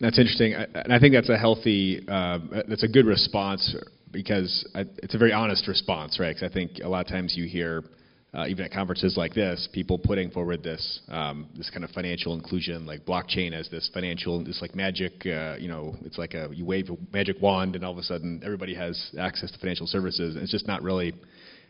That's 0.00 0.18
interesting, 0.18 0.54
and 0.54 0.92
I 0.92 0.98
think 0.98 1.14
that's 1.14 1.28
a 1.28 1.38
healthy, 1.38 2.02
uh, 2.08 2.38
that's 2.68 2.82
a 2.82 2.88
good 2.88 3.06
response 3.06 3.76
because 4.14 4.66
I, 4.74 4.86
it's 5.02 5.14
a 5.14 5.18
very 5.18 5.32
honest 5.32 5.68
response, 5.68 6.18
right? 6.18 6.34
Because 6.34 6.50
I 6.50 6.52
think 6.54 6.78
a 6.82 6.88
lot 6.88 7.04
of 7.04 7.12
times 7.12 7.34
you 7.36 7.46
hear, 7.46 7.84
uh, 8.32 8.46
even 8.46 8.64
at 8.64 8.72
conferences 8.72 9.16
like 9.16 9.34
this, 9.34 9.68
people 9.72 9.98
putting 9.98 10.30
forward 10.30 10.62
this 10.62 11.00
um, 11.08 11.48
this 11.56 11.68
kind 11.68 11.84
of 11.84 11.90
financial 11.90 12.34
inclusion, 12.34 12.86
like 12.86 13.04
blockchain 13.04 13.52
as 13.52 13.68
this 13.68 13.90
financial, 13.92 14.42
this 14.42 14.62
like 14.62 14.74
magic, 14.74 15.26
uh, 15.26 15.56
you 15.58 15.68
know, 15.68 15.94
it's 16.04 16.16
like 16.16 16.34
a 16.34 16.48
you 16.52 16.64
wave 16.64 16.88
a 16.88 16.96
magic 17.12 17.36
wand 17.42 17.76
and 17.76 17.84
all 17.84 17.92
of 17.92 17.98
a 17.98 18.02
sudden 18.02 18.40
everybody 18.42 18.74
has 18.74 19.10
access 19.18 19.50
to 19.50 19.58
financial 19.58 19.86
services. 19.86 20.34
And 20.34 20.42
it's 20.42 20.52
just 20.52 20.66
not 20.66 20.82
really 20.82 21.12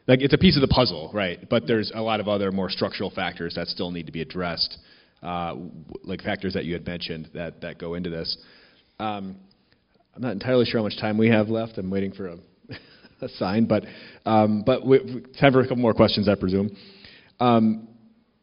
like 0.06 0.20
it's 0.22 0.34
a 0.34 0.38
piece 0.38 0.56
of 0.56 0.60
the 0.60 0.68
puzzle, 0.68 1.10
right? 1.12 1.48
But 1.48 1.66
there's 1.66 1.90
a 1.94 2.00
lot 2.00 2.20
of 2.20 2.28
other 2.28 2.52
more 2.52 2.70
structural 2.70 3.10
factors 3.10 3.54
that 3.56 3.66
still 3.68 3.90
need 3.90 4.06
to 4.06 4.12
be 4.12 4.20
addressed, 4.22 4.78
uh, 5.22 5.56
like 6.02 6.22
factors 6.22 6.54
that 6.54 6.64
you 6.64 6.74
had 6.74 6.86
mentioned 6.86 7.30
that 7.34 7.60
that 7.62 7.78
go 7.78 7.94
into 7.94 8.10
this. 8.10 8.36
Um, 9.00 9.36
I'm 10.14 10.22
not 10.22 10.32
entirely 10.32 10.64
sure 10.64 10.80
how 10.80 10.84
much 10.84 10.98
time 10.98 11.18
we 11.18 11.28
have 11.28 11.48
left. 11.48 11.76
I'm 11.76 11.90
waiting 11.90 12.12
for 12.12 12.28
a, 12.28 12.36
a 13.20 13.28
sign, 13.30 13.66
but 13.66 13.84
um, 14.24 14.62
but 14.64 14.86
we, 14.86 14.98
time 15.40 15.52
for 15.52 15.60
a 15.60 15.64
couple 15.64 15.76
more 15.76 15.94
questions, 15.94 16.28
I 16.28 16.36
presume. 16.36 16.76
Um, 17.40 17.88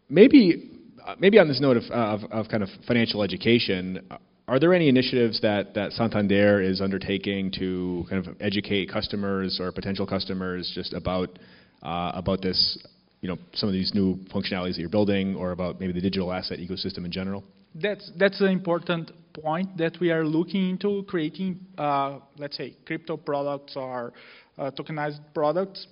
maybe, 0.10 0.70
uh, 1.06 1.16
maybe 1.18 1.40
on 1.40 1.48
this 1.48 1.62
note 1.62 1.78
of, 1.78 1.84
of, 1.86 2.32
of, 2.32 2.50
kind 2.50 2.62
of 2.62 2.70
financial 2.86 3.24
education, 3.24 4.06
are 4.50 4.60
there 4.60 4.74
any 4.74 4.90
initiatives 4.90 5.40
that, 5.42 5.74
that 5.76 5.94
Santander 5.94 6.62
is 6.62 6.82
undertaking 6.82 7.52
to 7.52 8.06
kind 8.10 8.28
of 8.28 8.36
educate 8.42 8.92
customers 8.92 9.60
or 9.62 9.72
potential 9.72 10.06
customers 10.06 10.70
just 10.76 10.94
about 10.94 11.40
uh, 11.84 12.12
about 12.14 12.42
this, 12.42 12.78
you 13.22 13.30
know, 13.30 13.38
some 13.54 13.70
of 13.70 13.74
these 13.74 13.94
new 13.96 14.18
functionalities 14.32 14.76
that 14.76 14.80
you're 14.80 14.90
building, 14.90 15.36
or 15.36 15.52
about 15.52 15.80
maybe 15.80 15.94
the 15.94 16.02
digital 16.02 16.32
asset 16.32 16.60
ecosystem 16.60 17.06
in 17.06 17.12
general? 17.12 17.44
That's 17.74 18.12
that's 18.18 18.42
an 18.42 18.48
important 18.48 19.12
point 19.34 19.78
that 19.78 19.98
we 20.00 20.12
are 20.12 20.26
looking 20.26 20.72
into 20.72 21.04
creating, 21.04 21.60
uh, 21.78 22.20
let's 22.38 22.58
say, 22.58 22.76
crypto 22.86 23.18
products 23.18 23.74
or 23.76 24.14
uh, 24.58 24.72
tokenized 24.72 25.20
products. 25.34 25.88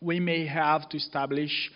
We 0.00 0.18
may 0.18 0.46
have 0.46 0.88
to 0.88 0.96
establish 0.96 1.70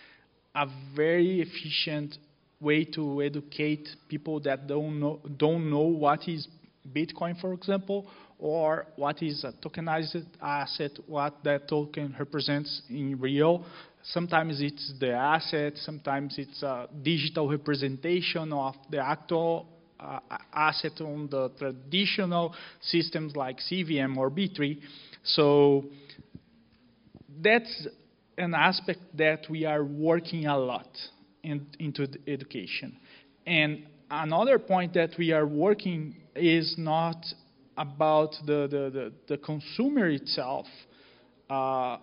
a 0.55 0.67
very 0.97 1.41
efficient 1.43 2.19
way 2.61 2.85
to 2.85 3.23
educate 3.23 3.89
people 4.09 4.41
that 4.41 4.67
don't 4.67 4.99
know 4.99 5.21
don't 5.37 5.71
know 5.71 5.83
what 5.83 6.27
is 6.29 6.49
Bitcoin, 6.93 7.41
for 7.41 7.53
example, 7.53 8.07
or 8.39 8.87
what 8.97 9.23
is 9.23 9.45
a 9.45 9.53
tokenized 9.65 10.25
asset, 10.41 10.93
what 11.07 11.35
that 11.45 11.69
token 11.69 12.15
represents 12.19 12.83
in 12.89 13.19
real. 13.21 13.65
Sometimes 14.13 14.61
it's 14.61 14.93
the 15.01 15.13
asset, 15.13 15.73
sometimes 15.77 16.37
it's 16.39 16.63
a 16.63 16.89
digital 17.03 17.49
representation 17.49 18.53
of 18.53 18.75
the 18.91 18.99
actual 18.99 19.67
uh, 19.99 20.21
asset 20.53 21.01
on 21.01 21.29
the 21.31 21.51
traditional 21.59 22.55
systems 22.81 23.35
like 23.35 23.59
CVM 23.59 24.17
or 24.17 24.31
B3. 24.31 24.79
So 25.25 25.87
that's 27.43 27.89
an 28.39 28.55
aspect 28.55 29.01
that 29.15 29.47
we 29.51 29.65
are 29.65 29.83
working 29.83 30.47
a 30.47 30.57
lot 30.57 30.91
in, 31.43 31.67
into 31.79 32.07
education. 32.29 32.97
And 33.47 33.87
another 34.11 34.59
point 34.59 34.95
that 34.95 35.11
we 35.19 35.33
are 35.33 35.47
working 35.47 36.17
is 36.35 36.75
not 36.79 37.25
about 37.77 38.35
the, 38.47 38.69
the, 38.71 38.91
the, 38.91 39.13
the 39.29 39.39
consumer 39.39 40.09
itself, 40.09 40.67
uh, 41.51 41.99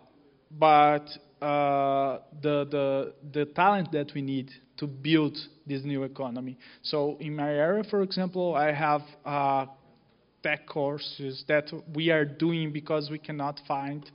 but 0.52 1.06
uh, 1.44 2.20
the, 2.42 2.66
the, 2.72 3.14
the 3.34 3.46
talent 3.48 3.92
that 3.92 4.14
we 4.16 4.22
need 4.22 4.50
to 4.78 4.88
build 4.88 5.38
this 5.68 5.84
new 5.84 6.04
economy. 6.04 6.58
So 6.82 7.18
in 7.20 7.36
my 7.36 7.50
area, 7.50 7.84
for 7.90 8.02
example, 8.02 8.56
I 8.56 8.72
have 8.72 9.02
uh, 9.26 9.66
tech 10.42 10.66
courses 10.68 11.44
that 11.50 11.70
we 11.94 12.12
are 12.12 12.24
doing 12.24 12.72
because 12.72 13.10
we 13.12 13.20
cannot 13.20 13.60
find 13.68 14.10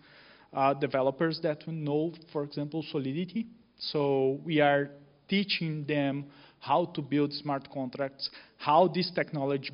uh, 0.55 0.73
developers 0.73 1.38
that 1.43 1.69
know, 1.69 2.14
for 2.33 2.45
example, 2.45 2.83
Solidity. 2.91 3.47
So 3.79 4.41
we 4.45 4.61
are 4.61 4.91
teaching 5.29 5.85
them 5.85 6.25
how 6.61 6.87
to 6.95 7.03
build 7.03 7.35
smart 7.35 7.69
contracts, 7.71 8.31
how 8.57 8.88
this 8.88 9.11
technology 9.14 9.71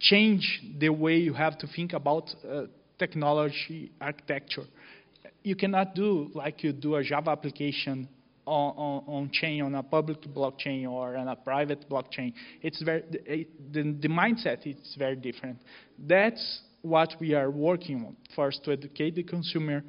change 0.00 0.62
the 0.78 0.88
way 0.88 1.16
you 1.16 1.34
have 1.34 1.58
to 1.58 1.66
think 1.66 1.92
about 1.92 2.34
uh, 2.50 2.62
technology 2.98 3.92
architecture. 4.00 4.64
You 5.46 5.54
cannot 5.54 5.94
do 5.94 6.28
like 6.34 6.64
you 6.64 6.72
do 6.72 6.96
a 6.96 7.04
Java 7.04 7.30
application 7.30 8.08
on, 8.46 8.74
on, 8.76 9.04
on, 9.06 9.30
chain, 9.30 9.62
on 9.62 9.76
a 9.76 9.82
public 9.82 10.20
blockchain 10.22 10.90
or 10.90 11.16
on 11.16 11.28
a 11.28 11.36
private 11.36 11.88
blockchain. 11.88 12.32
It's 12.62 12.82
very 12.82 13.04
the, 13.70 13.82
the 13.92 14.08
mindset 14.08 14.66
is 14.66 14.96
very 14.98 15.14
different. 15.14 15.58
That's 16.00 16.62
what 16.82 17.14
we 17.20 17.34
are 17.34 17.48
working 17.48 18.04
on. 18.04 18.16
First, 18.34 18.64
to 18.64 18.72
educate 18.72 19.14
the 19.14 19.22
consumer. 19.22 19.84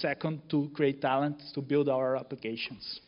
Second, 0.00 0.40
to 0.48 0.70
create 0.72 1.02
talent 1.02 1.42
to 1.52 1.60
build 1.60 1.90
our 1.90 2.16
applications. 2.16 3.00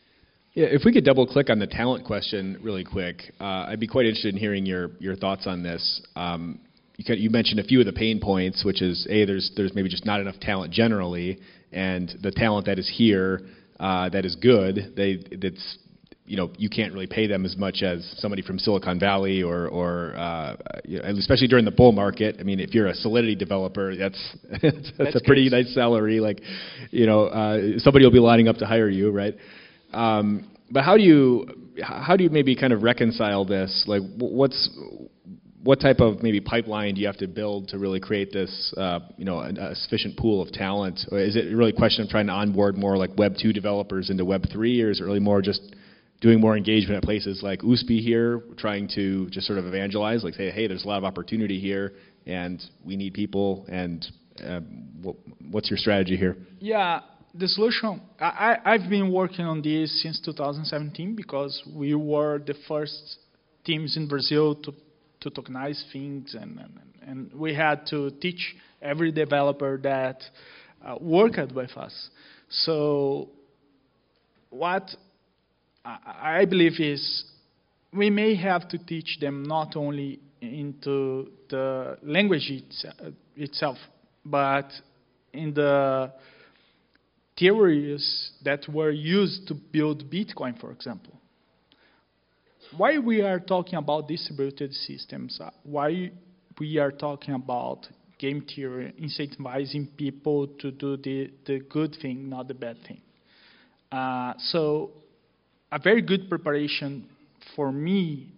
Yeah, 0.53 0.67
if 0.67 0.83
we 0.85 0.93
could 0.93 1.05
double 1.05 1.25
click 1.25 1.49
on 1.49 1.57
the 1.57 1.65
talent 1.65 2.05
question 2.05 2.59
really 2.61 2.83
quick, 2.83 3.33
uh, 3.41 3.69
I'd 3.69 3.79
be 3.79 3.87
quite 3.87 4.05
interested 4.05 4.35
in 4.35 4.39
hearing 4.39 4.63
your, 4.63 4.91
your 4.99 5.15
thoughts 5.15 5.47
on 5.47 5.63
this. 5.63 6.03
Um, 6.15 6.59
you, 6.97 7.15
you, 7.15 7.29
mentioned 7.29 7.59
a 7.59 7.63
few 7.63 7.79
of 7.79 7.85
the 7.85 7.93
pain 7.93 8.19
points, 8.19 8.63
which 8.63 8.81
is 8.81 9.05
a 9.09 9.25
there's 9.25 9.51
there's 9.55 9.73
maybe 9.73 9.89
just 9.89 10.05
not 10.05 10.19
enough 10.19 10.39
talent 10.39 10.73
generally, 10.73 11.39
and 11.71 12.13
the 12.21 12.31
talent 12.31 12.65
that 12.67 12.79
is 12.79 12.91
here 12.93 13.41
uh, 13.79 14.09
that 14.09 14.25
is 14.25 14.35
good, 14.35 14.93
they 14.95 15.17
that's 15.41 15.77
you 16.25 16.37
know 16.37 16.49
you 16.57 16.69
can't 16.69 16.93
really 16.93 17.07
pay 17.07 17.27
them 17.27 17.45
as 17.45 17.55
much 17.57 17.83
as 17.83 18.15
somebody 18.17 18.41
from 18.41 18.57
Silicon 18.57 18.99
Valley 18.99 19.43
or 19.43 19.67
or 19.67 20.15
uh, 20.15 20.55
you 20.85 20.99
know, 20.99 21.05
especially 21.17 21.47
during 21.47 21.65
the 21.65 21.71
bull 21.71 21.91
market. 21.91 22.37
I 22.39 22.43
mean, 22.43 22.59
if 22.59 22.73
you're 22.73 22.87
a 22.87 22.95
Solidity 22.95 23.35
developer, 23.35 23.95
that's 23.95 24.35
that's, 24.61 24.91
that's, 24.97 25.15
a 25.15 25.21
pretty 25.25 25.49
nice 25.49 25.73
salary. 25.73 26.19
Like, 26.19 26.41
you 26.91 27.05
know, 27.05 27.25
uh, 27.25 27.79
somebody 27.79 28.05
will 28.05 28.13
be 28.13 28.19
lining 28.19 28.47
up 28.47 28.57
to 28.57 28.65
hire 28.65 28.89
you, 28.89 29.11
right? 29.11 29.35
Um, 29.93 30.49
but 30.71 30.83
how 30.83 30.97
do 30.97 31.03
you 31.03 31.45
how 31.83 32.15
do 32.15 32.23
you 32.23 32.29
maybe 32.29 32.55
kind 32.55 32.73
of 32.73 32.81
reconcile 32.81 33.45
this? 33.45 33.83
Like, 33.85 34.01
what's 34.17 34.69
what 35.65 35.79
type 35.79 35.99
of 35.99 36.21
maybe 36.21 36.39
pipeline 36.39 36.93
do 36.93 37.01
you 37.01 37.07
have 37.07 37.17
to 37.17 37.27
build 37.27 37.69
to 37.69 37.79
really 37.79 37.99
create 37.99 38.31
this, 38.31 38.71
uh, 38.77 38.99
you 39.17 39.25
know, 39.25 39.39
a, 39.39 39.49
a, 39.49 39.75
sufficient 39.75 40.15
pool 40.15 40.39
of 40.39 40.51
talent? 40.51 40.99
Or 41.11 41.17
is 41.17 41.35
it 41.35 41.55
really 41.55 41.71
a 41.71 41.75
question 41.75 42.03
of 42.03 42.09
trying 42.09 42.27
to 42.27 42.33
onboard 42.33 42.77
more 42.77 42.95
like 42.97 43.17
Web 43.17 43.33
2 43.41 43.51
developers 43.51 44.11
into 44.11 44.23
Web 44.23 44.43
3, 44.51 44.83
or 44.83 44.91
is 44.91 45.01
it 45.01 45.03
really 45.03 45.19
more 45.19 45.41
just 45.41 45.75
doing 46.21 46.39
more 46.39 46.55
engagement 46.55 46.97
at 46.97 47.03
places 47.03 47.41
like 47.41 47.61
USP 47.61 47.99
here, 47.99 48.43
trying 48.57 48.87
to 48.93 49.27
just 49.31 49.47
sort 49.47 49.57
of 49.57 49.65
evangelize, 49.65 50.23
like 50.23 50.35
say, 50.35 50.51
hey, 50.51 50.67
there's 50.67 50.85
a 50.85 50.87
lot 50.87 50.99
of 50.99 51.03
opportunity 51.03 51.59
here, 51.59 51.93
and 52.27 52.61
we 52.85 52.95
need 52.95 53.15
people, 53.15 53.65
and 53.67 54.05
uh, 54.45 54.59
what, 55.01 55.15
what's 55.49 55.71
your 55.71 55.77
strategy 55.77 56.15
here? 56.15 56.37
Yeah, 56.59 56.99
the 57.33 57.47
solution, 57.47 58.01
I, 58.19 58.57
I've 58.63 58.87
been 58.87 59.11
working 59.11 59.45
on 59.45 59.63
this 59.63 60.03
since 60.03 60.21
2017 60.23 61.15
because 61.15 61.63
we 61.75 61.95
were 61.95 62.37
the 62.37 62.53
first 62.67 63.17
teams 63.65 63.97
in 63.97 64.07
Brazil 64.07 64.53
to, 64.55 64.71
to 65.25 65.31
tokenize 65.31 65.81
things, 65.91 66.35
and, 66.39 66.59
and, 66.59 66.79
and 67.05 67.33
we 67.33 67.53
had 67.53 67.85
to 67.87 68.11
teach 68.21 68.55
every 68.81 69.11
developer 69.11 69.77
that 69.83 70.21
uh, 70.85 70.95
worked 71.01 71.51
with 71.51 71.71
us. 71.75 72.09
So, 72.49 73.29
what 74.51 74.89
I, 75.83 76.41
I 76.41 76.45
believe 76.45 76.79
is 76.79 77.25
we 77.91 78.09
may 78.09 78.35
have 78.35 78.69
to 78.69 78.77
teach 78.77 79.17
them 79.19 79.43
not 79.43 79.75
only 79.75 80.19
into 80.41 81.31
the 81.49 81.97
language 82.03 82.51
itself, 83.35 83.77
but 84.23 84.69
in 85.33 85.53
the 85.53 86.11
theories 87.37 88.31
that 88.43 88.67
were 88.71 88.91
used 88.91 89.47
to 89.47 89.55
build 89.55 90.09
Bitcoin, 90.09 90.59
for 90.59 90.71
example. 90.71 91.14
Why 92.77 92.97
we 92.97 93.21
are 93.21 93.39
talking 93.39 93.75
about 93.75 94.07
distributed 94.09 94.73
systems? 94.73 95.39
Uh, 95.41 95.49
why 95.63 96.11
we 96.59 96.77
are 96.77 96.91
talking 96.91 97.33
about 97.33 97.87
game 98.19 98.45
theory, 98.53 98.93
incentivizing 99.01 99.95
people 99.95 100.47
to 100.59 100.71
do 100.71 100.97
the, 100.97 101.31
the 101.45 101.59
good 101.59 101.95
thing, 102.01 102.27
not 102.27 102.49
the 102.49 102.53
bad 102.53 102.77
thing. 102.85 103.01
Uh, 103.91 104.33
so, 104.37 104.91
a 105.71 105.79
very 105.79 106.01
good 106.01 106.29
preparation 106.29 107.07
for 107.55 107.71
me, 107.71 108.33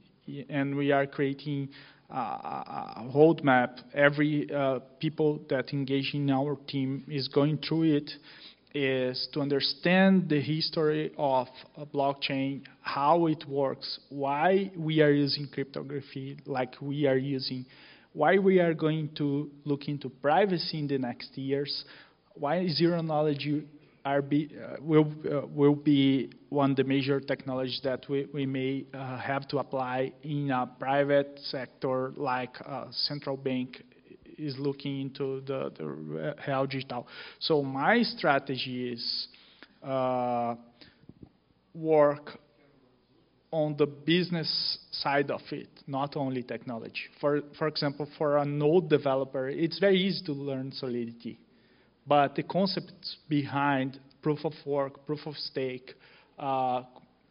and 0.50 0.76
we 0.76 0.92
are 0.92 1.08
creating 1.08 1.70
uh, 2.14 2.16
a 2.16 3.12
roadmap. 3.16 3.80
Every 3.96 4.54
uh, 4.54 4.80
people 5.00 5.40
that 5.50 5.74
engage 5.74 6.12
in 6.14 6.30
our 6.30 6.58
team 6.68 7.04
is 7.08 7.28
going 7.28 7.58
through 7.68 7.96
it 7.98 8.12
is 8.78 9.28
to 9.34 9.42
understand 9.42 10.30
the 10.30 10.40
history 10.40 11.12
of 11.18 11.48
a 11.76 11.86
blockchain, 11.86 12.62
how 12.82 13.26
it 13.28 13.44
works, 13.48 14.00
why 14.10 14.72
we 14.78 15.02
are 15.02 15.12
using 15.12 15.48
cryptography 15.48 16.38
like 16.46 16.76
we 16.82 17.08
are 17.08 17.18
using, 17.18 17.66
why 18.14 18.38
we 18.38 18.60
are 18.60 18.74
going 18.74 19.10
to 19.16 19.50
look 19.66 19.88
into 19.88 20.10
privacy 20.10 20.80
in 20.80 20.88
the 20.88 20.98
next 20.98 21.36
years, 21.38 21.86
why 22.36 22.68
zero 22.68 23.02
knowledge 23.02 23.48
be, 24.30 24.50
uh, 24.64 24.78
will, 24.80 25.12
uh, 25.30 25.46
will 25.48 25.76
be 25.76 26.30
one 26.50 26.72
of 26.72 26.78
the 26.78 26.84
major 26.84 27.20
technologies 27.20 27.82
that 27.84 28.08
we, 28.08 28.28
we 28.34 28.46
may 28.46 28.86
uh, 28.94 29.18
have 29.18 29.48
to 29.48 29.58
apply 29.58 30.14
in 30.24 30.52
a 30.52 30.70
private 30.80 31.40
sector 31.46 32.14
like 32.16 32.56
a 32.62 32.88
central 32.92 33.36
bank 33.36 33.84
is 34.38 34.56
looking 34.58 35.02
into 35.02 35.42
the, 35.42 35.72
the 35.78 35.86
real 35.86 36.66
digital. 36.66 37.08
So 37.40 37.64
my 37.64 38.04
strategy 38.04 38.94
is 38.94 39.28
uh, 39.84 40.56
work 41.74 42.40
on 43.52 43.76
the 43.78 43.86
business 43.86 44.78
side 44.92 45.32
of 45.32 45.42
it, 45.52 45.70
not 45.88 46.16
only 46.16 46.44
technology. 46.44 47.04
For, 47.22 47.42
for 47.58 47.68
example, 47.68 48.08
for 48.18 48.38
a 48.38 48.46
node 48.46 48.90
developer, 48.90 49.48
it's 49.48 49.80
very 49.80 49.98
easy 50.00 50.26
to 50.26 50.34
learn 50.34 50.72
Solidity. 50.72 51.40
But 52.06 52.36
the 52.36 52.44
concepts 52.44 53.18
behind 53.30 54.00
proof 54.22 54.40
of 54.44 54.54
work, 54.66 55.06
proof 55.06 55.26
of 55.26 55.36
stake, 55.36 55.94
uh, 56.38 56.84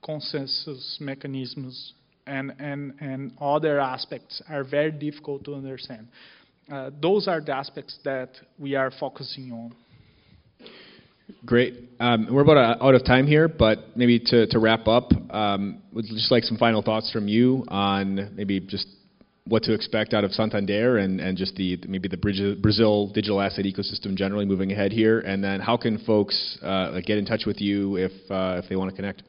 consensus 0.05 0.99
mechanisms, 1.01 1.93
and, 2.27 2.53
and, 2.59 2.95
and 3.01 3.33
other 3.41 3.79
aspects 3.79 4.43
are 4.49 4.65
very 4.65 4.91
difficult 4.91 5.45
to 5.45 5.55
understand. 5.55 6.09
Uh, 6.71 6.91
those 7.01 7.29
are 7.29 7.41
the 7.41 7.55
aspects 7.55 7.99
that 8.05 8.31
we 8.59 8.75
are 8.75 8.91
focusing 8.99 9.53
on. 9.53 9.75
Great. 11.45 11.91
Um, 12.01 12.29
we're 12.31 12.43
about 12.43 12.57
uh, 12.57 12.85
out 12.85 12.95
of 12.95 13.05
time 13.05 13.27
here, 13.27 13.49
but 13.49 13.97
maybe 13.97 14.19
to, 14.27 14.47
to 14.49 14.59
wrap 14.59 14.87
up, 14.87 15.11
um, 15.31 15.83
would 15.93 16.05
just 16.07 16.31
like 16.31 16.45
some 16.45 16.57
final 16.57 16.83
thoughts 16.83 17.11
from 17.13 17.29
you 17.29 17.65
on 17.69 18.35
maybe 18.37 18.61
just 18.61 18.87
what 19.47 19.63
to 19.65 19.73
expect 19.73 20.13
out 20.13 20.25
of 20.25 20.33
Santander 20.33 20.99
and, 20.99 21.21
and 21.21 21.37
just 21.37 21.55
the 21.55 21.79
maybe 21.87 22.09
the 22.09 22.17
Brazil 22.17 23.09
digital 23.09 23.41
asset 23.41 23.65
ecosystem 23.65 24.17
generally 24.17 24.45
moving 24.45 24.73
ahead 24.73 24.93
here, 24.93 25.21
and 25.21 25.43
then 25.43 25.61
how 25.61 25.77
can 25.77 25.99
folks 26.05 26.59
uh, 26.63 27.01
get 27.05 27.19
in 27.19 27.25
touch 27.25 27.43
with 27.47 27.61
you 27.61 27.97
if 27.97 28.13
uh, 28.31 28.61
if 28.63 28.69
they 28.69 28.77
want 28.77 28.91
to 28.91 28.97
connect? 28.97 29.23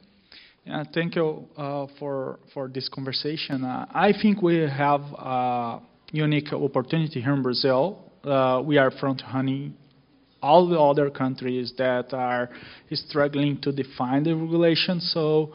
Yeah, 0.65 0.83
thank 0.93 1.15
you 1.15 1.45
uh, 1.55 1.87
for 1.99 2.39
for 2.53 2.67
this 2.67 2.89
conversation. 2.89 3.63
Uh, 3.63 3.85
I 3.91 4.11
think 4.21 4.41
we 4.41 4.57
have 4.57 5.01
a 5.01 5.79
unique 6.11 6.53
opportunity 6.53 7.21
here 7.21 7.33
in 7.33 7.43
Brazil. 7.43 7.99
Uh, 8.23 8.61
we 8.65 8.77
are 8.77 8.91
front 8.91 9.21
running 9.33 9.75
all 10.41 10.67
the 10.67 10.79
other 10.79 11.09
countries 11.09 11.73
that 11.77 12.13
are 12.13 12.49
struggling 12.91 13.59
to 13.61 13.71
define 13.71 14.23
the 14.23 14.35
regulation. 14.35 14.99
So 14.99 15.53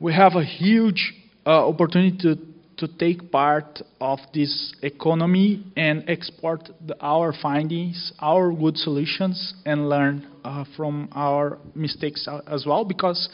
we 0.00 0.12
have 0.14 0.34
a 0.34 0.44
huge 0.44 1.14
uh, 1.46 1.68
opportunity 1.68 2.16
to 2.18 2.50
to 2.80 2.88
take 2.88 3.30
part 3.30 3.82
of 4.00 4.18
this 4.32 4.74
economy 4.82 5.62
and 5.76 6.02
export 6.08 6.70
the, 6.86 6.96
our 7.02 7.30
findings, 7.42 8.12
our 8.20 8.50
good 8.52 8.74
solutions, 8.78 9.52
and 9.66 9.90
learn 9.90 10.26
uh, 10.44 10.64
from 10.78 11.06
our 11.12 11.58
mistakes 11.74 12.26
as 12.46 12.64
well. 12.66 12.82
Because, 12.86 13.28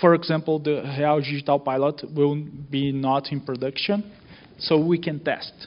for 0.00 0.14
example, 0.14 0.58
the 0.58 0.82
Real 0.98 1.20
Digital 1.20 1.60
Pilot 1.60 2.02
will 2.16 2.42
be 2.70 2.90
not 2.90 3.30
in 3.30 3.42
production, 3.42 4.10
so 4.58 4.78
we 4.78 4.98
can 4.98 5.20
test. 5.20 5.66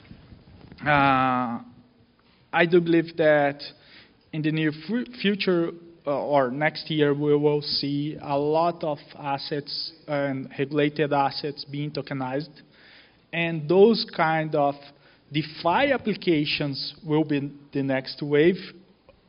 Uh, 0.84 1.60
I 2.52 2.66
do 2.70 2.80
believe 2.80 3.16
that 3.16 3.62
in 4.32 4.42
the 4.42 4.52
near 4.52 4.72
future, 5.20 5.70
uh, 6.06 6.10
or 6.10 6.50
next 6.50 6.90
year, 6.90 7.14
we 7.14 7.36
will 7.36 7.62
see 7.62 8.18
a 8.20 8.36
lot 8.36 8.82
of 8.82 8.98
assets 9.18 9.92
and 10.08 10.48
regulated 10.58 11.12
assets 11.12 11.64
being 11.64 11.90
tokenized 11.90 12.50
and 13.32 13.68
those 13.68 14.06
kind 14.14 14.54
of 14.54 14.74
DeFi 15.32 15.92
applications 15.92 16.94
will 17.06 17.24
be 17.24 17.50
the 17.72 17.82
next 17.82 18.22
wave, 18.22 18.58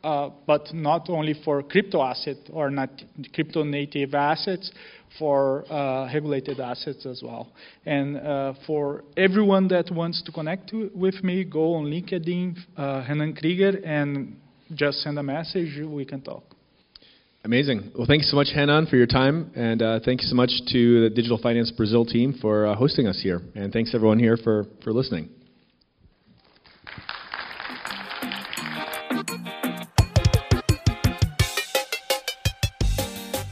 uh, 0.03 0.29
but 0.45 0.73
not 0.73 1.09
only 1.09 1.33
for 1.45 1.63
crypto 1.63 2.01
asset 2.01 2.35
or 2.51 2.69
not 2.69 2.89
crypto 3.33 3.63
native 3.63 4.13
assets, 4.13 4.71
for 5.19 5.71
uh, 5.71 6.05
regulated 6.13 6.59
assets 6.59 7.05
as 7.05 7.21
well. 7.23 7.51
And 7.85 8.17
uh, 8.17 8.53
for 8.65 9.03
everyone 9.17 9.67
that 9.69 9.91
wants 9.91 10.21
to 10.23 10.31
connect 10.31 10.69
to, 10.69 10.91
with 10.95 11.23
me, 11.23 11.43
go 11.43 11.75
on 11.75 11.85
LinkedIn, 11.85 12.57
uh, 12.77 13.39
Kruger, 13.39 13.79
and 13.85 14.35
just 14.73 14.99
send 14.99 15.19
a 15.19 15.23
message. 15.23 15.79
We 15.85 16.05
can 16.05 16.21
talk. 16.21 16.43
Amazing. 17.45 17.91
Well, 17.97 18.07
thank 18.07 18.21
you 18.21 18.27
so 18.27 18.37
much, 18.37 18.47
Renan, 18.55 18.85
for 18.85 18.95
your 18.95 19.05
time, 19.05 19.51
and 19.53 19.81
uh, 19.81 19.99
thank 20.05 20.21
you 20.21 20.27
so 20.27 20.35
much 20.35 20.51
to 20.71 21.09
the 21.09 21.09
Digital 21.09 21.37
Finance 21.37 21.71
Brazil 21.71 22.05
team 22.05 22.33
for 22.41 22.67
uh, 22.67 22.75
hosting 22.75 23.05
us 23.05 23.19
here, 23.21 23.41
and 23.53 23.73
thanks 23.73 23.93
everyone 23.93 24.17
here 24.17 24.37
for, 24.37 24.65
for 24.81 24.93
listening. 24.93 25.29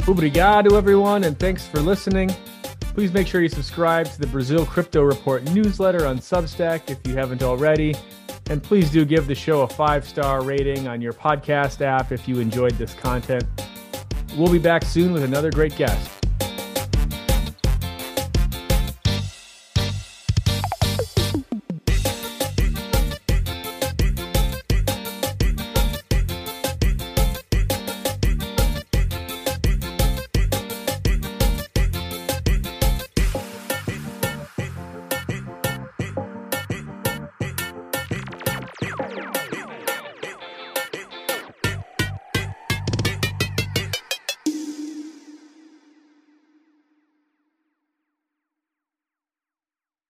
Obrigado, 0.05 0.77
everyone, 0.77 1.23
and 1.23 1.39
thanks 1.39 1.65
for 1.67 1.79
listening. 1.79 2.29
Please 2.93 3.13
make 3.13 3.27
sure 3.27 3.41
you 3.41 3.49
subscribe 3.49 4.07
to 4.11 4.19
the 4.19 4.27
Brazil 4.27 4.65
Crypto 4.65 5.01
Report 5.03 5.43
newsletter 5.51 6.05
on 6.05 6.19
Substack 6.19 6.89
if 6.89 6.99
you 7.07 7.15
haven't 7.15 7.41
already. 7.43 7.95
And 8.49 8.61
please 8.61 8.89
do 8.89 9.05
give 9.05 9.27
the 9.27 9.35
show 9.35 9.61
a 9.61 9.67
five 9.67 10.05
star 10.05 10.43
rating 10.43 10.87
on 10.87 11.01
your 11.01 11.13
podcast 11.13 11.81
app 11.81 12.11
if 12.11 12.27
you 12.27 12.39
enjoyed 12.39 12.73
this 12.73 12.93
content. 12.93 13.45
We'll 14.35 14.51
be 14.51 14.59
back 14.59 14.83
soon 14.83 15.13
with 15.13 15.23
another 15.23 15.51
great 15.51 15.75
guest. 15.77 16.20